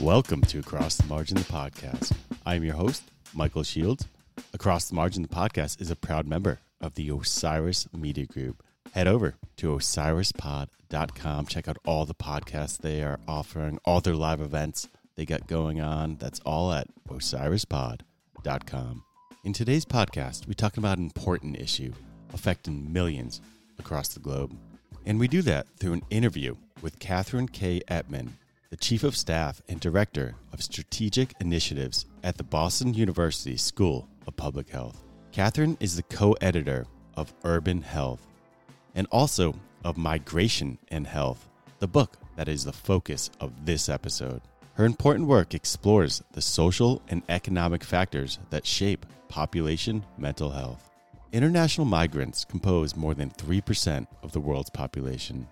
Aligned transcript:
Welcome 0.00 0.42
to 0.42 0.60
Across 0.60 0.98
the 0.98 1.06
Margin, 1.08 1.36
the 1.36 1.42
podcast. 1.42 2.12
I'm 2.46 2.62
your 2.62 2.76
host, 2.76 3.02
Michael 3.34 3.64
Shields. 3.64 4.06
Across 4.54 4.88
the 4.88 4.94
Margin, 4.94 5.22
the 5.22 5.28
podcast 5.28 5.80
is 5.80 5.90
a 5.90 5.96
proud 5.96 6.24
member 6.24 6.60
of 6.80 6.94
the 6.94 7.08
Osiris 7.10 7.88
Media 7.92 8.24
Group. 8.24 8.62
Head 8.92 9.08
over 9.08 9.34
to 9.56 9.74
osirispod.com. 9.74 11.46
Check 11.46 11.66
out 11.66 11.78
all 11.84 12.06
the 12.06 12.14
podcasts 12.14 12.78
they 12.78 13.02
are 13.02 13.18
offering, 13.26 13.80
all 13.84 14.00
their 14.00 14.14
live 14.14 14.40
events 14.40 14.88
they 15.16 15.24
got 15.26 15.48
going 15.48 15.80
on. 15.80 16.16
That's 16.16 16.38
all 16.46 16.72
at 16.72 16.86
osirispod.com. 17.08 19.02
In 19.42 19.52
today's 19.52 19.84
podcast, 19.84 20.46
we 20.46 20.54
talk 20.54 20.76
about 20.76 20.98
an 20.98 21.04
important 21.04 21.58
issue 21.60 21.92
affecting 22.32 22.92
millions 22.92 23.40
across 23.80 24.08
the 24.08 24.20
globe. 24.20 24.56
And 25.04 25.18
we 25.18 25.26
do 25.26 25.42
that 25.42 25.66
through 25.76 25.94
an 25.94 26.04
interview 26.08 26.54
with 26.82 27.00
Catherine 27.00 27.48
K. 27.48 27.82
Ettman, 27.88 28.30
the 28.70 28.76
Chief 28.76 29.02
of 29.02 29.16
Staff 29.16 29.62
and 29.68 29.80
Director 29.80 30.34
of 30.52 30.62
Strategic 30.62 31.32
Initiatives 31.40 32.04
at 32.22 32.36
the 32.36 32.44
Boston 32.44 32.92
University 32.92 33.56
School 33.56 34.06
of 34.26 34.36
Public 34.36 34.68
Health. 34.68 35.02
Catherine 35.32 35.78
is 35.80 35.96
the 35.96 36.02
co 36.02 36.32
editor 36.42 36.84
of 37.14 37.32
Urban 37.44 37.80
Health 37.80 38.26
and 38.94 39.06
also 39.10 39.54
of 39.84 39.96
Migration 39.96 40.76
and 40.88 41.06
Health, 41.06 41.48
the 41.78 41.88
book 41.88 42.18
that 42.36 42.48
is 42.48 42.64
the 42.64 42.72
focus 42.72 43.30
of 43.40 43.64
this 43.64 43.88
episode. 43.88 44.42
Her 44.74 44.84
important 44.84 45.28
work 45.28 45.54
explores 45.54 46.22
the 46.32 46.42
social 46.42 47.00
and 47.08 47.22
economic 47.30 47.82
factors 47.82 48.38
that 48.50 48.66
shape 48.66 49.06
population 49.28 50.04
mental 50.18 50.50
health. 50.50 50.90
International 51.32 51.86
migrants 51.86 52.44
compose 52.44 52.96
more 52.96 53.14
than 53.14 53.30
3% 53.30 54.06
of 54.22 54.32
the 54.32 54.40
world's 54.40 54.70
population, 54.70 55.48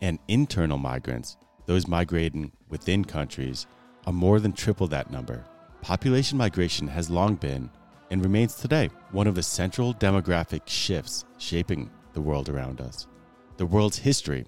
and 0.00 0.18
internal 0.28 0.78
migrants, 0.78 1.36
those 1.72 1.88
migrating 1.88 2.52
within 2.68 3.02
countries, 3.02 3.66
are 4.06 4.12
more 4.12 4.38
than 4.40 4.52
triple 4.52 4.86
that 4.86 5.10
number. 5.10 5.42
Population 5.80 6.36
migration 6.36 6.86
has 6.86 7.08
long 7.08 7.34
been, 7.34 7.70
and 8.10 8.22
remains 8.22 8.56
today, 8.56 8.90
one 9.10 9.26
of 9.26 9.34
the 9.34 9.42
central 9.42 9.94
demographic 9.94 10.60
shifts 10.66 11.24
shaping 11.38 11.90
the 12.12 12.20
world 12.20 12.50
around 12.50 12.82
us. 12.82 13.06
The 13.56 13.64
world's 13.64 13.96
history 13.96 14.44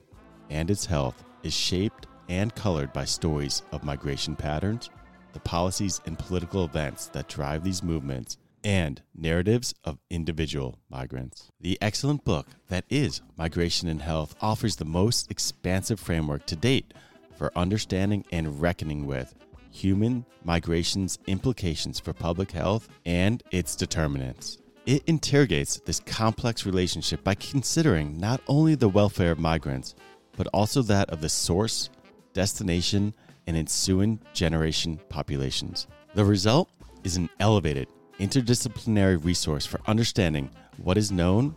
and 0.50 0.70
its 0.70 0.84
health 0.84 1.25
is 1.42 1.55
shaped 1.55 2.06
and 2.28 2.55
colored 2.55 2.92
by 2.92 3.06
stories 3.06 3.62
of 3.72 3.84
migration 3.84 4.36
patterns, 4.36 4.91
the 5.33 5.41
policies 5.41 6.02
and 6.05 6.19
political 6.19 6.67
events 6.67 7.06
that 7.06 7.28
drive 7.28 7.64
these 7.64 7.83
movements, 7.83 8.36
and 8.64 9.00
narratives 9.14 9.75
of 9.84 9.98
individual 10.11 10.78
migrants. 10.91 11.50
The 11.58 11.78
excellent 11.80 12.22
book 12.25 12.48
that 12.69 12.84
is 12.91 13.22
Migration 13.39 13.89
and 13.89 14.02
Health 14.02 14.34
offers 14.42 14.77
the 14.77 14.84
most 14.84 15.30
expansive 15.30 15.98
framework 15.98 16.45
to 16.47 16.56
date 16.56 16.92
for 17.36 17.50
understanding 17.56 18.24
and 18.32 18.60
reckoning 18.60 19.06
with 19.06 19.34
human 19.70 20.24
migration's 20.44 21.18
implications 21.27 21.98
for 21.98 22.12
public 22.12 22.52
health 22.52 22.88
and 23.04 23.42
its 23.50 23.74
determinants. 23.74 24.58
It 24.86 25.02
interrogates 25.06 25.80
this 25.80 26.00
complex 26.00 26.66
relationship 26.66 27.24
by 27.24 27.34
considering 27.34 28.18
not 28.18 28.40
only 28.46 28.74
the 28.74 28.88
welfare 28.88 29.32
of 29.32 29.38
migrants, 29.38 29.94
but 30.36 30.46
also 30.48 30.82
that 30.82 31.10
of 31.10 31.20
the 31.20 31.28
source, 31.28 31.90
destination, 32.34 33.14
and 33.46 33.56
ensuing 33.56 34.20
generation 34.32 35.00
populations. 35.08 35.86
The 36.14 36.24
result 36.24 36.68
is 37.02 37.16
an 37.16 37.30
elevated 37.40 37.88
interdisciplinary 38.18 39.22
resource 39.24 39.66
for 39.66 39.80
understanding 39.86 40.50
what 40.77 40.96
is 40.96 41.10
known 41.10 41.56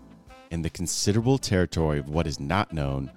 and 0.51 0.63
the 0.63 0.69
considerable 0.69 1.37
territory 1.37 1.99
of 1.99 2.09
what 2.09 2.27
is 2.27 2.39
not 2.39 2.73
known 2.73 3.11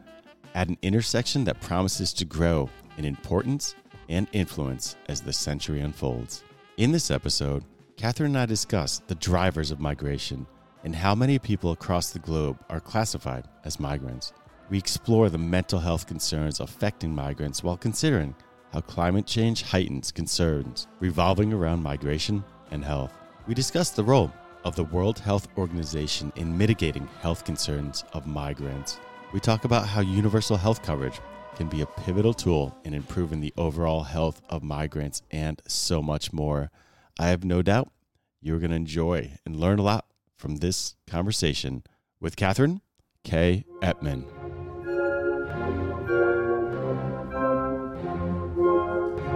at 0.54 0.68
an 0.68 0.78
intersection 0.82 1.44
that 1.44 1.60
promises 1.60 2.12
to 2.14 2.24
grow 2.24 2.68
in 2.98 3.04
importance 3.04 3.74
and 4.08 4.26
influence 4.32 4.96
as 5.08 5.20
the 5.20 5.32
century 5.32 5.80
unfolds. 5.80 6.44
In 6.76 6.92
this 6.92 7.10
episode, 7.10 7.64
Catherine 7.96 8.30
and 8.30 8.38
I 8.38 8.46
discuss 8.46 9.00
the 9.06 9.14
drivers 9.14 9.70
of 9.70 9.80
migration 9.80 10.46
and 10.84 10.94
how 10.94 11.14
many 11.14 11.38
people 11.38 11.72
across 11.72 12.10
the 12.10 12.18
globe 12.18 12.58
are 12.70 12.80
classified 12.80 13.46
as 13.64 13.78
migrants. 13.78 14.32
We 14.70 14.78
explore 14.78 15.28
the 15.28 15.38
mental 15.38 15.78
health 15.78 16.06
concerns 16.06 16.60
affecting 16.60 17.14
migrants 17.14 17.62
while 17.62 17.76
considering 17.76 18.34
how 18.72 18.80
climate 18.80 19.26
change 19.26 19.62
heightens 19.62 20.12
concerns 20.12 20.86
revolving 21.00 21.52
around 21.52 21.82
migration 21.82 22.44
and 22.70 22.84
health. 22.84 23.12
We 23.46 23.54
discuss 23.54 23.90
the 23.90 24.04
role 24.04 24.32
of 24.64 24.76
the 24.76 24.84
World 24.84 25.18
Health 25.18 25.48
Organization 25.58 26.32
in 26.36 26.56
mitigating 26.56 27.08
health 27.20 27.44
concerns 27.44 28.04
of 28.12 28.26
migrants. 28.26 28.98
We 29.32 29.38
talk 29.38 29.64
about 29.64 29.86
how 29.86 30.00
universal 30.00 30.56
health 30.56 30.82
coverage 30.82 31.20
can 31.54 31.68
be 31.68 31.82
a 31.82 31.86
pivotal 31.86 32.34
tool 32.34 32.76
in 32.84 32.94
improving 32.94 33.40
the 33.40 33.54
overall 33.56 34.02
health 34.02 34.42
of 34.48 34.62
migrants 34.64 35.22
and 35.30 35.62
so 35.68 36.02
much 36.02 36.32
more. 36.32 36.70
I 37.18 37.28
have 37.28 37.44
no 37.44 37.62
doubt 37.62 37.90
you're 38.40 38.58
going 38.58 38.70
to 38.70 38.76
enjoy 38.76 39.32
and 39.46 39.54
learn 39.54 39.78
a 39.78 39.82
lot 39.82 40.06
from 40.36 40.56
this 40.56 40.96
conversation 41.06 41.84
with 42.20 42.34
Catherine 42.34 42.80
K. 43.22 43.64
Ettman. 43.82 44.24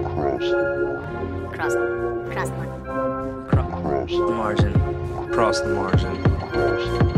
Cross, 0.03 0.45
cross 1.55 1.75
the 1.75 2.57
line. 2.57 3.49
Cross 3.49 4.11
the 4.11 4.31
margin. 4.31 5.33
Cross 5.33 5.61
the 5.61 5.69
margin. 5.69 6.23
Cross, 6.51 7.14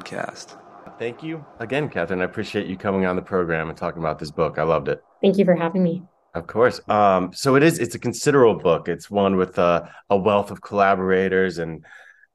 Podcast. 0.00 0.58
Thank 0.98 1.22
you 1.22 1.44
again, 1.58 1.88
Catherine. 1.88 2.20
I 2.20 2.24
appreciate 2.24 2.66
you 2.66 2.76
coming 2.76 3.06
on 3.06 3.16
the 3.16 3.22
program 3.22 3.68
and 3.68 3.76
talking 3.76 4.02
about 4.02 4.18
this 4.18 4.30
book. 4.30 4.58
I 4.58 4.62
loved 4.62 4.88
it. 4.88 5.02
Thank 5.22 5.38
you 5.38 5.44
for 5.44 5.54
having 5.54 5.82
me. 5.82 6.02
Of 6.34 6.46
course. 6.46 6.80
Um, 6.88 7.32
so 7.32 7.56
it 7.56 7.62
is. 7.62 7.78
It's 7.78 7.94
a 7.94 7.98
considerable 7.98 8.60
book. 8.60 8.88
It's 8.88 9.10
one 9.10 9.36
with 9.36 9.58
uh, 9.58 9.84
a 10.08 10.16
wealth 10.16 10.50
of 10.50 10.62
collaborators, 10.62 11.58
and 11.58 11.84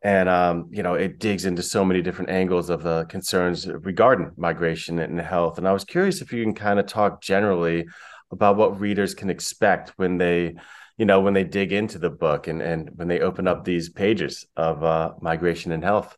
and 0.04 0.30
um, 0.30 0.68
you 0.72 0.84
know 0.84 0.94
it 0.96 1.20
digs 1.20 1.46
into 1.46 1.64
so 1.64 1.84
many 1.86 2.02
different 2.02 2.30
angles 2.30 2.70
of 2.70 2.84
the 2.84 3.06
concerns 3.06 3.68
regarding 3.68 4.32
migration 4.38 5.00
and 5.00 5.20
health. 5.20 5.58
And 5.58 5.68
I 5.68 5.74
was 5.74 5.86
curious 5.86 6.22
if 6.22 6.34
you 6.34 6.44
can 6.44 6.54
kind 6.54 6.80
of 6.80 6.88
talk 6.88 7.22
generally 7.22 7.86
about 8.32 8.58
what 8.58 8.80
readers 8.80 9.14
can 9.14 9.30
expect 9.30 9.94
when 9.98 10.18
they, 10.18 10.56
you 10.98 11.06
know, 11.06 11.22
when 11.22 11.34
they 11.34 11.44
dig 11.44 11.72
into 11.72 11.98
the 11.98 12.10
book 12.10 12.48
and 12.48 12.62
and 12.62 12.90
when 12.96 13.08
they 13.08 13.22
open 13.22 13.48
up 13.48 13.64
these 13.64 13.90
pages 13.90 14.46
of 14.56 14.84
uh, 14.84 15.14
migration 15.22 15.72
and 15.72 15.84
health. 15.84 16.16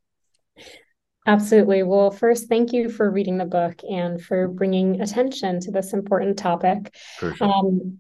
Absolutely. 1.28 1.84
Well, 1.84 2.10
first, 2.10 2.48
thank 2.48 2.72
you 2.72 2.90
for 2.90 3.12
reading 3.12 3.38
the 3.38 3.46
book 3.46 3.82
and 3.84 4.22
for 4.22 4.48
bringing 4.48 5.02
attention 5.02 5.60
to 5.60 5.72
this 5.72 5.92
important 5.92 6.38
topic. 6.38 6.96
Sure. 7.20 7.36
Um, 7.42 8.00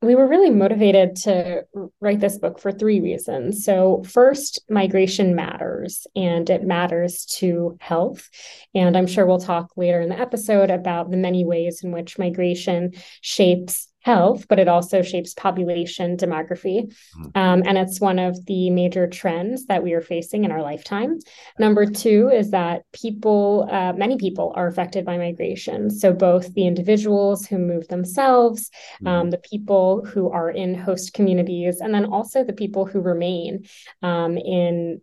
we 0.00 0.14
were 0.14 0.26
really 0.26 0.48
motivated 0.48 1.16
to 1.16 1.64
write 2.00 2.20
this 2.20 2.38
book 2.38 2.58
for 2.58 2.72
three 2.72 3.00
reasons. 3.00 3.64
So, 3.64 4.02
first, 4.04 4.62
migration 4.70 5.34
matters 5.34 6.06
and 6.16 6.48
it 6.48 6.64
matters 6.64 7.26
to 7.40 7.76
health. 7.80 8.30
And 8.74 8.96
I'm 8.96 9.06
sure 9.06 9.26
we'll 9.26 9.38
talk 9.38 9.72
later 9.76 10.00
in 10.00 10.08
the 10.08 10.18
episode 10.18 10.70
about 10.70 11.10
the 11.10 11.18
many 11.18 11.44
ways 11.44 11.82
in 11.84 11.92
which 11.92 12.18
migration 12.18 12.92
shapes 13.20 13.91
health, 14.02 14.46
but 14.48 14.58
it 14.58 14.68
also 14.68 15.00
shapes 15.02 15.34
population 15.34 16.16
demography. 16.16 16.92
Mhm. 17.16 17.36
Um, 17.36 17.62
and 17.66 17.78
it's 17.78 18.00
one 18.00 18.18
of 18.18 18.44
the 18.46 18.70
major 18.70 19.06
trends 19.06 19.66
that 19.66 19.82
we 19.82 19.92
are 19.92 20.00
facing 20.00 20.44
in 20.44 20.50
our 20.50 20.62
lifetime. 20.62 21.18
Number 21.58 21.86
two 21.86 22.28
is 22.28 22.50
that 22.50 22.82
people, 22.92 23.68
uh, 23.70 23.92
many 23.92 24.16
people 24.16 24.52
are 24.56 24.66
affected 24.66 25.04
by 25.04 25.16
migration. 25.18 25.90
So, 25.90 26.12
both 26.12 26.52
the 26.54 26.66
individuals 26.66 27.46
who 27.46 27.58
move 27.58 27.88
themselves, 27.88 28.70
um, 29.06 29.30
the 29.30 29.38
people 29.38 30.04
who 30.04 30.30
are 30.30 30.50
in 30.50 30.74
host 30.74 31.14
communities, 31.14 31.80
and 31.80 31.94
then 31.94 32.06
also 32.06 32.44
the 32.44 32.52
people 32.52 32.84
who 32.84 33.00
remain 33.00 33.64
um, 34.02 34.36
in 34.36 35.00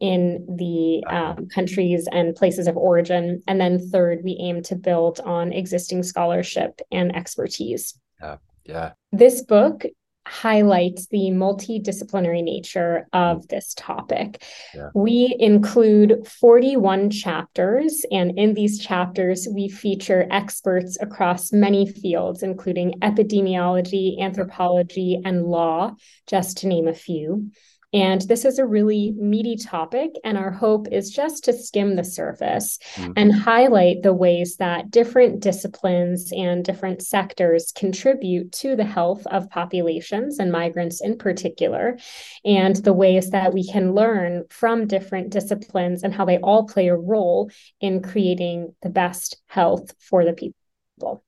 in 0.00 0.46
the 0.56 1.02
um, 1.12 1.48
countries 1.48 2.06
and 2.12 2.36
places 2.36 2.66
of 2.68 2.76
origin. 2.76 3.42
And 3.48 3.60
then 3.60 3.78
third, 3.78 4.20
we 4.22 4.36
aim 4.40 4.62
to 4.64 4.76
build 4.76 5.20
on 5.20 5.52
existing 5.52 6.02
scholarship 6.04 6.80
and 6.92 7.14
expertise. 7.16 7.98
Yeah. 8.64 8.92
This 9.12 9.42
book 9.42 9.84
highlights 10.28 11.06
the 11.06 11.30
multidisciplinary 11.30 12.44
nature 12.44 13.08
of 13.12 13.38
mm. 13.38 13.48
this 13.48 13.74
topic. 13.74 14.42
Yeah. 14.74 14.90
We 14.94 15.34
include 15.38 16.26
41 16.26 17.10
chapters, 17.10 18.04
and 18.10 18.38
in 18.38 18.54
these 18.54 18.78
chapters, 18.78 19.48
we 19.50 19.68
feature 19.68 20.26
experts 20.30 20.98
across 21.00 21.52
many 21.52 21.90
fields, 21.90 22.42
including 22.42 23.00
epidemiology, 23.00 24.20
anthropology, 24.20 25.20
and 25.24 25.44
law, 25.44 25.94
just 26.26 26.58
to 26.58 26.68
name 26.68 26.88
a 26.88 26.94
few. 26.94 27.50
And 27.92 28.20
this 28.22 28.44
is 28.44 28.58
a 28.58 28.66
really 28.66 29.14
meaty 29.16 29.56
topic. 29.56 30.10
And 30.22 30.36
our 30.36 30.50
hope 30.50 30.88
is 30.92 31.10
just 31.10 31.44
to 31.44 31.54
skim 31.54 31.96
the 31.96 32.04
surface 32.04 32.78
Mhm. 32.96 33.12
and 33.16 33.32
highlight 33.32 34.02
the 34.02 34.12
ways 34.12 34.56
that 34.56 34.90
different 34.90 35.40
disciplines 35.40 36.30
and 36.36 36.62
different 36.62 37.00
sectors 37.00 37.72
contribute 37.72 38.52
to 38.52 38.76
the 38.76 38.84
health 38.84 39.26
of 39.28 39.48
populations 39.48 40.38
and 40.38 40.52
migrants 40.52 41.00
in 41.00 41.16
particular, 41.16 41.96
and 42.44 42.76
the 42.76 42.92
ways 42.92 43.30
that 43.30 43.54
we 43.54 43.66
can 43.66 43.94
learn 43.94 44.44
from 44.50 44.86
different 44.86 45.30
disciplines 45.30 46.02
and 46.02 46.12
how 46.12 46.26
they 46.26 46.38
all 46.38 46.66
play 46.66 46.88
a 46.88 46.96
role 46.96 47.50
in 47.80 48.02
creating 48.02 48.74
the 48.82 48.90
best 48.90 49.40
health 49.46 49.94
for 49.98 50.26
the 50.26 50.34
people. 50.34 51.22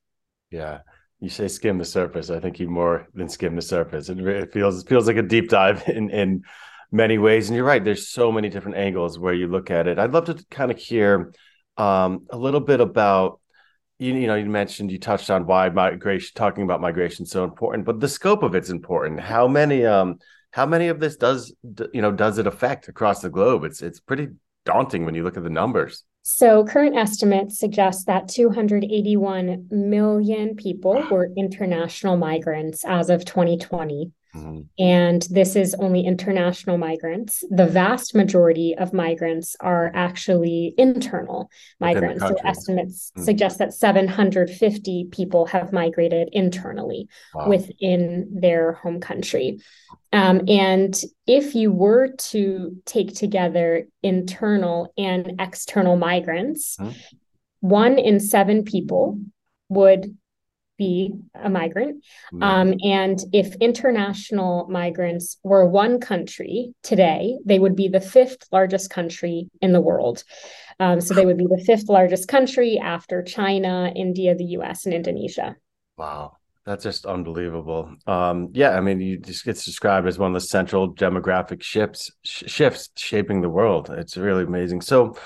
Yeah. 0.50 0.80
You 1.20 1.28
say 1.28 1.48
skim 1.48 1.78
the 1.78 1.84
surface. 1.84 2.30
I 2.30 2.40
think 2.40 2.58
you 2.58 2.68
more 2.68 3.06
than 3.14 3.28
skim 3.28 3.54
the 3.54 3.62
surface. 3.62 4.08
It, 4.08 4.18
it 4.18 4.52
feels 4.52 4.82
it 4.82 4.88
feels 4.88 5.06
like 5.06 5.16
a 5.16 5.22
deep 5.22 5.48
dive 5.48 5.82
in 5.88 6.10
in 6.10 6.42
many 6.90 7.18
ways. 7.18 7.48
And 7.48 7.56
you're 7.56 7.64
right. 7.64 7.84
There's 7.84 8.08
so 8.08 8.32
many 8.32 8.48
different 8.48 8.78
angles 8.78 9.18
where 9.18 9.34
you 9.34 9.46
look 9.46 9.70
at 9.70 9.86
it. 9.86 9.98
I'd 9.98 10.12
love 10.12 10.26
to 10.26 10.44
kind 10.50 10.70
of 10.70 10.78
hear 10.78 11.32
um, 11.76 12.26
a 12.30 12.36
little 12.36 12.60
bit 12.60 12.80
about 12.80 13.40
you, 13.98 14.14
you 14.14 14.26
know 14.26 14.34
you 14.34 14.46
mentioned 14.46 14.90
you 14.90 14.98
touched 14.98 15.30
on 15.30 15.46
why 15.46 15.68
migration 15.68 16.32
talking 16.34 16.64
about 16.64 16.80
migration 16.80 17.24
is 17.24 17.30
so 17.30 17.44
important, 17.44 17.84
but 17.84 18.00
the 18.00 18.08
scope 18.08 18.42
of 18.42 18.54
it's 18.54 18.70
important. 18.70 19.20
How 19.20 19.46
many 19.46 19.84
um 19.84 20.18
how 20.52 20.66
many 20.66 20.88
of 20.88 21.00
this 21.00 21.16
does 21.16 21.54
you 21.92 22.00
know 22.00 22.10
does 22.10 22.38
it 22.38 22.46
affect 22.46 22.88
across 22.88 23.20
the 23.20 23.28
globe? 23.28 23.64
It's 23.64 23.82
it's 23.82 24.00
pretty 24.00 24.28
daunting 24.64 25.04
when 25.04 25.14
you 25.14 25.22
look 25.22 25.36
at 25.36 25.44
the 25.44 25.50
numbers. 25.50 26.04
So, 26.22 26.64
current 26.64 26.96
estimates 26.96 27.58
suggest 27.58 28.06
that 28.06 28.28
281 28.28 29.68
million 29.70 30.54
people 30.54 31.02
were 31.10 31.30
international 31.36 32.16
migrants 32.16 32.84
as 32.84 33.08
of 33.08 33.24
2020. 33.24 34.12
Mhm. 34.34 34.66
And 34.78 35.22
this 35.30 35.56
is 35.56 35.74
only 35.74 36.02
international 36.06 36.78
migrants. 36.78 37.42
The 37.50 37.66
vast 37.66 38.14
majority 38.14 38.76
of 38.76 38.92
migrants 38.92 39.56
are 39.60 39.90
actually 39.94 40.74
internal 40.78 41.50
migrants. 41.80 42.22
So, 42.22 42.36
estimates 42.44 43.12
Mm. 43.16 43.24
suggest 43.24 43.58
that 43.58 43.74
750 43.74 45.04
people 45.10 45.46
have 45.46 45.72
migrated 45.72 46.28
internally 46.32 47.08
Wow. 47.34 47.48
within 47.48 48.28
their 48.32 48.72
home 48.72 49.00
country. 49.00 49.58
Um, 50.12 50.42
and 50.48 51.00
if 51.26 51.54
you 51.54 51.72
were 51.72 52.08
to 52.08 52.76
take 52.84 53.14
together 53.14 53.86
internal 54.02 54.92
and 54.96 55.34
external 55.40 55.96
migrants, 55.96 56.76
Mhm. 56.78 56.94
one 57.60 57.98
in 57.98 58.20
seven 58.20 58.64
people 58.64 59.18
would 59.68 60.16
be 60.80 61.12
a 61.34 61.50
migrant. 61.50 62.02
Mhm. 62.32 62.42
Um, 62.42 62.68
and 62.82 63.18
if 63.32 63.54
international 63.56 64.66
migrants 64.68 65.36
were 65.44 65.66
one 65.68 66.00
country 66.00 66.72
today, 66.82 67.36
they 67.44 67.58
would 67.58 67.76
be 67.76 67.88
the 67.88 68.00
fifth 68.00 68.48
largest 68.50 68.88
country 68.88 69.50
in 69.60 69.72
the 69.72 69.80
world. 69.80 70.24
Um, 70.80 71.02
so 71.02 71.12
they 71.12 71.26
would 71.26 71.36
be 71.36 71.46
the 71.46 71.62
fifth 71.66 71.90
largest 71.90 72.26
country 72.26 72.78
after 72.78 73.22
China, 73.22 73.92
India, 73.94 74.34
the 74.34 74.56
US, 74.56 74.86
and 74.86 74.94
Indonesia. 74.94 75.56
Wow, 75.98 76.38
that's 76.64 76.84
just 76.84 77.04
unbelievable. 77.04 77.92
Um, 78.06 78.48
yeah, 78.52 78.70
I 78.70 78.80
mean, 78.80 78.98
you 79.00 79.18
just 79.18 79.44
gets 79.44 79.62
described 79.64 80.08
as 80.08 80.18
one 80.18 80.30
of 80.30 80.40
the 80.40 80.48
central 80.48 80.94
demographic 80.94 81.62
shifts 81.62 82.10
sh- 82.24 82.44
shifts 82.46 82.88
shaping 82.96 83.42
the 83.42 83.50
world. 83.50 83.90
It's 83.90 84.16
really 84.16 84.44
amazing. 84.44 84.80
So, 84.80 85.16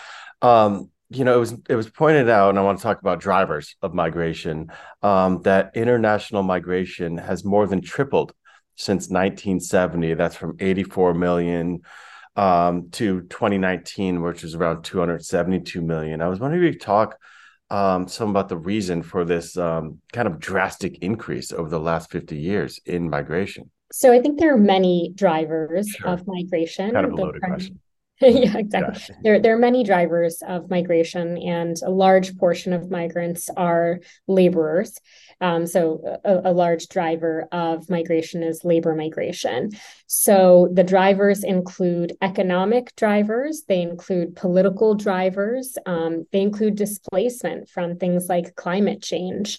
um, 0.42 0.90
you 1.14 1.24
know, 1.24 1.34
it 1.34 1.40
was 1.40 1.54
it 1.68 1.76
was 1.76 1.88
pointed 1.88 2.28
out, 2.28 2.50
and 2.50 2.58
I 2.58 2.62
want 2.62 2.78
to 2.78 2.82
talk 2.82 3.00
about 3.00 3.20
drivers 3.20 3.76
of 3.82 3.94
migration. 3.94 4.70
Um, 5.02 5.42
that 5.42 5.72
international 5.74 6.42
migration 6.42 7.18
has 7.18 7.44
more 7.44 7.66
than 7.66 7.80
tripled 7.80 8.32
since 8.76 9.08
1970. 9.08 10.14
That's 10.14 10.36
from 10.36 10.56
84 10.58 11.14
million 11.14 11.82
um, 12.36 12.90
to 12.92 13.22
2019, 13.22 14.22
which 14.22 14.42
was 14.42 14.54
around 14.54 14.82
272 14.82 15.80
million. 15.80 16.20
I 16.20 16.28
was 16.28 16.40
wondering 16.40 16.62
if 16.62 16.66
you 16.66 16.78
could 16.78 16.86
talk 16.86 17.18
um, 17.70 18.08
some 18.08 18.30
about 18.30 18.48
the 18.48 18.56
reason 18.56 19.02
for 19.02 19.24
this 19.24 19.56
um, 19.56 20.00
kind 20.12 20.28
of 20.28 20.38
drastic 20.38 20.98
increase 20.98 21.52
over 21.52 21.68
the 21.68 21.80
last 21.80 22.10
50 22.10 22.36
years 22.36 22.80
in 22.84 23.08
migration. 23.08 23.70
So 23.92 24.12
I 24.12 24.20
think 24.20 24.38
there 24.38 24.52
are 24.52 24.58
many 24.58 25.12
drivers 25.14 25.88
Sure. 25.88 26.10
of 26.10 26.26
migration. 26.26 26.92
Kind 26.92 27.06
of 27.06 27.12
a 27.12 27.16
loaded 27.16 27.42
question. 27.42 27.80
yeah, 28.20 28.56
exactly. 28.56 29.16
There, 29.24 29.40
there 29.40 29.54
are 29.56 29.58
many 29.58 29.82
drivers 29.82 30.40
of 30.46 30.70
migration, 30.70 31.36
and 31.36 31.76
a 31.84 31.90
large 31.90 32.36
portion 32.38 32.72
of 32.72 32.88
migrants 32.88 33.50
are 33.56 34.00
laborers. 34.28 35.00
Um, 35.40 35.66
so, 35.66 36.20
a, 36.24 36.50
a 36.50 36.52
large 36.52 36.88
driver 36.88 37.48
of 37.50 37.90
migration 37.90 38.44
is 38.44 38.64
labor 38.64 38.94
migration. 38.94 39.70
So, 40.06 40.68
the 40.72 40.84
drivers 40.84 41.42
include 41.42 42.12
economic 42.22 42.94
drivers, 42.94 43.64
they 43.66 43.82
include 43.82 44.36
political 44.36 44.94
drivers, 44.94 45.76
um, 45.84 46.26
they 46.30 46.40
include 46.40 46.76
displacement 46.76 47.68
from 47.68 47.96
things 47.96 48.28
like 48.28 48.54
climate 48.54 49.02
change. 49.02 49.58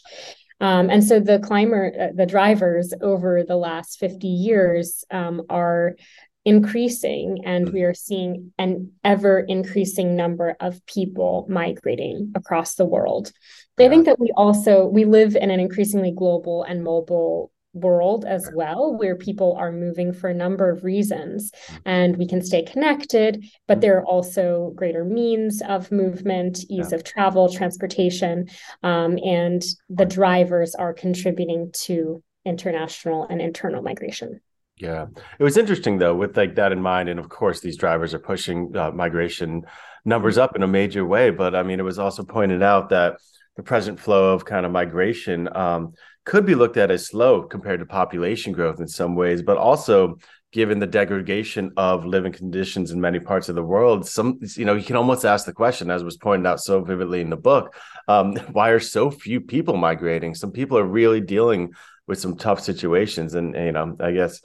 Um, 0.62 0.90
and 0.90 1.04
so 1.04 1.20
the 1.20 1.40
climber, 1.40 1.92
uh, 2.00 2.08
the 2.16 2.26
drivers 2.26 2.94
over 3.02 3.44
the 3.44 3.58
last 3.58 4.00
50 4.00 4.28
years 4.28 5.04
um, 5.12 5.44
are 5.50 5.98
increasing, 6.46 7.42
and 7.44 7.70
we 7.70 7.80
mm-hmm. 7.80 7.90
are 7.90 7.94
seeing 7.94 8.54
an 8.58 8.92
ever 9.04 9.40
increasing 9.40 10.16
number 10.16 10.56
of 10.60 10.86
people 10.86 11.46
migrating 11.50 12.32
across 12.36 12.76
the 12.76 12.86
world. 12.86 13.32
I 13.78 13.90
think 13.90 14.06
that 14.06 14.20
we 14.20 14.32
also 14.38 14.86
we 14.86 15.04
live 15.04 15.36
in 15.36 15.52
an 15.52 15.60
increasingly 15.60 16.12
global 16.12 16.64
and 16.64 16.84
mobile 16.84 17.52
world 17.76 18.24
as 18.24 18.50
well 18.54 18.96
where 18.96 19.18
people 19.18 19.54
are 19.60 19.72
moving 19.72 20.14
for 20.14 20.30
a 20.30 20.34
number 20.34 20.70
of 20.70 20.86
reasons 20.86 21.52
mm-hmm. 21.52 21.78
and 21.86 22.18
we 22.18 22.26
can 22.26 22.42
stay 22.42 22.64
connected 22.64 23.44
but 23.68 23.74
mm-hmm. 23.74 23.82
there 23.82 23.98
are 23.98 24.06
also 24.06 24.72
greater 24.76 25.04
means 25.04 25.62
of 25.68 25.92
movement 25.92 26.60
ease 26.70 26.92
Yeah. 26.92 26.96
of 26.96 27.04
travel 27.04 27.52
transportation 27.52 28.48
um, 28.82 29.20
and 29.24 29.62
the 29.90 30.06
drivers 30.06 30.74
are 30.74 30.94
contributing 30.94 31.72
to 31.84 32.24
international 32.46 33.28
and 33.30 33.42
internal 33.42 33.82
migration 33.82 34.40
Yeah, 34.78 35.06
it 35.40 35.44
was 35.44 35.58
interesting 35.58 35.98
though, 36.00 36.16
with 36.16 36.36
like 36.36 36.56
that 36.56 36.74
in 36.74 36.82
mind, 36.82 37.08
and 37.08 37.20
of 37.20 37.30
course 37.30 37.62
these 37.62 37.78
drivers 37.78 38.14
are 38.14 38.20
pushing 38.20 38.76
uh, 38.76 38.92
migration 38.92 39.64
numbers 40.04 40.38
up 40.38 40.56
in 40.56 40.64
a 40.64 40.68
major 40.68 41.06
way. 41.06 41.30
But 41.30 41.56
I 41.56 41.64
mean, 41.64 41.80
it 41.80 41.84
was 41.84 41.98
also 41.98 42.24
pointed 42.24 42.62
out 42.62 42.90
that 42.90 43.18
the 43.56 43.64
present 43.64 44.00
flow 44.00 44.34
of 44.34 44.44
kind 44.44 44.66
of 44.66 44.74
migration 44.74 45.48
um, 45.56 45.94
could 46.26 46.46
be 46.46 46.56
looked 46.56 46.76
at 46.76 46.92
as 46.92 47.08
slow 47.08 47.44
compared 47.44 47.80
to 47.80 47.86
population 47.86 48.52
growth 48.52 48.82
in 48.82 48.88
some 48.88 49.16
ways, 49.16 49.42
but 49.42 49.58
also 49.58 50.18
given 50.52 50.80
the 50.80 50.88
degradation 50.88 51.72
of 51.78 52.06
living 52.06 52.32
conditions 52.32 52.92
in 52.92 53.00
many 53.00 53.20
parts 53.20 53.50
of 53.50 53.56
the 53.56 53.64
world, 53.64 54.06
some 54.06 54.40
you 54.58 54.66
know 54.66 54.74
you 54.76 54.84
can 54.84 54.98
almost 54.98 55.24
ask 55.24 55.46
the 55.46 55.54
question, 55.54 55.90
as 55.90 56.04
was 56.04 56.18
pointed 56.18 56.48
out 56.48 56.60
so 56.60 56.82
vividly 56.82 57.22
in 57.22 57.30
the 57.30 57.38
book, 57.38 57.76
um, 58.10 58.36
why 58.52 58.70
are 58.70 58.80
so 58.80 59.10
few 59.10 59.40
people 59.40 59.78
migrating? 59.78 60.36
Some 60.36 60.52
people 60.52 60.78
are 60.78 60.86
really 60.86 61.22
dealing 61.22 61.72
with 62.08 62.20
some 62.20 62.36
tough 62.36 62.60
situations, 62.60 63.36
and 63.36 63.56
you 63.56 63.72
know, 63.72 63.96
I 64.00 64.12
guess 64.12 64.42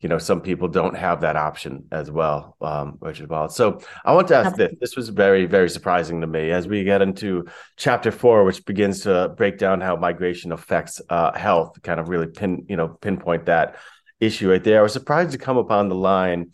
you 0.00 0.08
know 0.08 0.18
some 0.18 0.40
people 0.40 0.68
don't 0.68 0.96
have 0.96 1.20
that 1.20 1.36
option 1.36 1.84
as 1.92 2.10
well 2.10 2.56
um 2.60 2.96
which 3.00 3.20
is 3.20 3.28
wild. 3.28 3.52
So 3.52 3.80
i 4.04 4.12
want 4.14 4.28
to 4.28 4.36
ask 4.36 4.56
this. 4.56 4.72
This 4.80 4.96
was 4.96 5.08
very 5.10 5.46
very 5.46 5.68
surprising 5.68 6.20
to 6.22 6.26
me. 6.26 6.50
As 6.50 6.66
we 6.66 6.84
get 6.84 7.02
into 7.02 7.46
chapter 7.76 8.10
four 8.10 8.44
which 8.44 8.64
begins 8.64 9.00
to 9.02 9.32
break 9.36 9.58
down 9.58 9.80
how 9.80 9.96
migration 9.96 10.52
affects 10.52 11.00
uh 11.08 11.36
health 11.36 11.80
kind 11.82 12.00
of 12.00 12.08
really 12.08 12.26
pin 12.26 12.64
you 12.68 12.76
know 12.76 12.88
pinpoint 12.88 13.46
that 13.46 13.76
issue 14.20 14.50
right 14.50 14.62
there 14.64 14.80
i 14.80 14.82
was 14.82 14.92
surprised 14.92 15.32
to 15.32 15.38
come 15.38 15.56
upon 15.56 15.88
the 15.88 15.94
line 15.94 16.50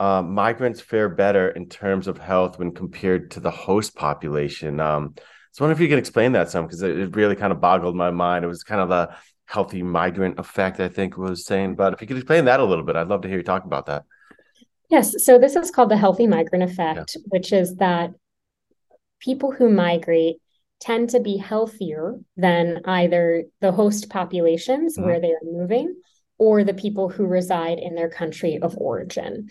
um, 0.00 0.34
migrants 0.34 0.80
fare 0.80 1.08
better 1.08 1.48
in 1.50 1.68
terms 1.68 2.08
of 2.08 2.18
health 2.18 2.58
when 2.58 2.72
compared 2.72 3.30
to 3.32 3.40
the 3.40 3.52
host 3.52 3.94
population. 3.94 4.80
Um 4.80 5.14
so 5.52 5.62
i 5.62 5.68
wonder 5.68 5.74
if 5.74 5.80
you 5.80 5.88
could 5.88 5.98
explain 5.98 6.32
that 6.32 6.50
some 6.50 6.64
because 6.64 6.82
it, 6.82 6.98
it 6.98 7.14
really 7.14 7.36
kind 7.36 7.52
of 7.52 7.60
boggled 7.60 7.94
my 7.94 8.10
mind. 8.10 8.44
It 8.44 8.48
was 8.48 8.64
kind 8.64 8.80
of 8.80 8.88
the 8.88 9.14
healthy 9.52 9.82
migrant 9.82 10.38
effect, 10.38 10.80
I 10.80 10.88
think 10.88 11.18
was 11.18 11.44
saying. 11.44 11.74
But 11.74 11.92
if 11.92 12.00
you 12.00 12.06
could 12.06 12.16
explain 12.16 12.46
that 12.46 12.60
a 12.60 12.64
little 12.64 12.84
bit, 12.84 12.96
I'd 12.96 13.08
love 13.08 13.20
to 13.22 13.28
hear 13.28 13.36
you 13.36 13.42
talk 13.42 13.64
about 13.64 13.86
that. 13.86 14.04
Yes. 14.88 15.24
So 15.24 15.38
this 15.38 15.56
is 15.56 15.70
called 15.70 15.90
the 15.90 15.96
healthy 15.96 16.26
migrant 16.26 16.64
effect, 16.64 17.18
which 17.28 17.52
is 17.52 17.76
that 17.76 18.12
people 19.20 19.52
who 19.52 19.68
migrate 19.68 20.36
tend 20.80 21.10
to 21.10 21.20
be 21.20 21.36
healthier 21.36 22.18
than 22.36 22.80
either 22.86 23.44
the 23.60 23.72
host 23.72 24.08
populations 24.08 24.98
Mhm. 24.98 25.04
where 25.04 25.20
they 25.20 25.32
are 25.32 25.44
moving 25.44 25.94
or 26.38 26.64
the 26.64 26.74
people 26.74 27.08
who 27.08 27.24
reside 27.24 27.78
in 27.78 27.94
their 27.94 28.08
country 28.08 28.58
of 28.58 28.76
origin. 28.78 29.50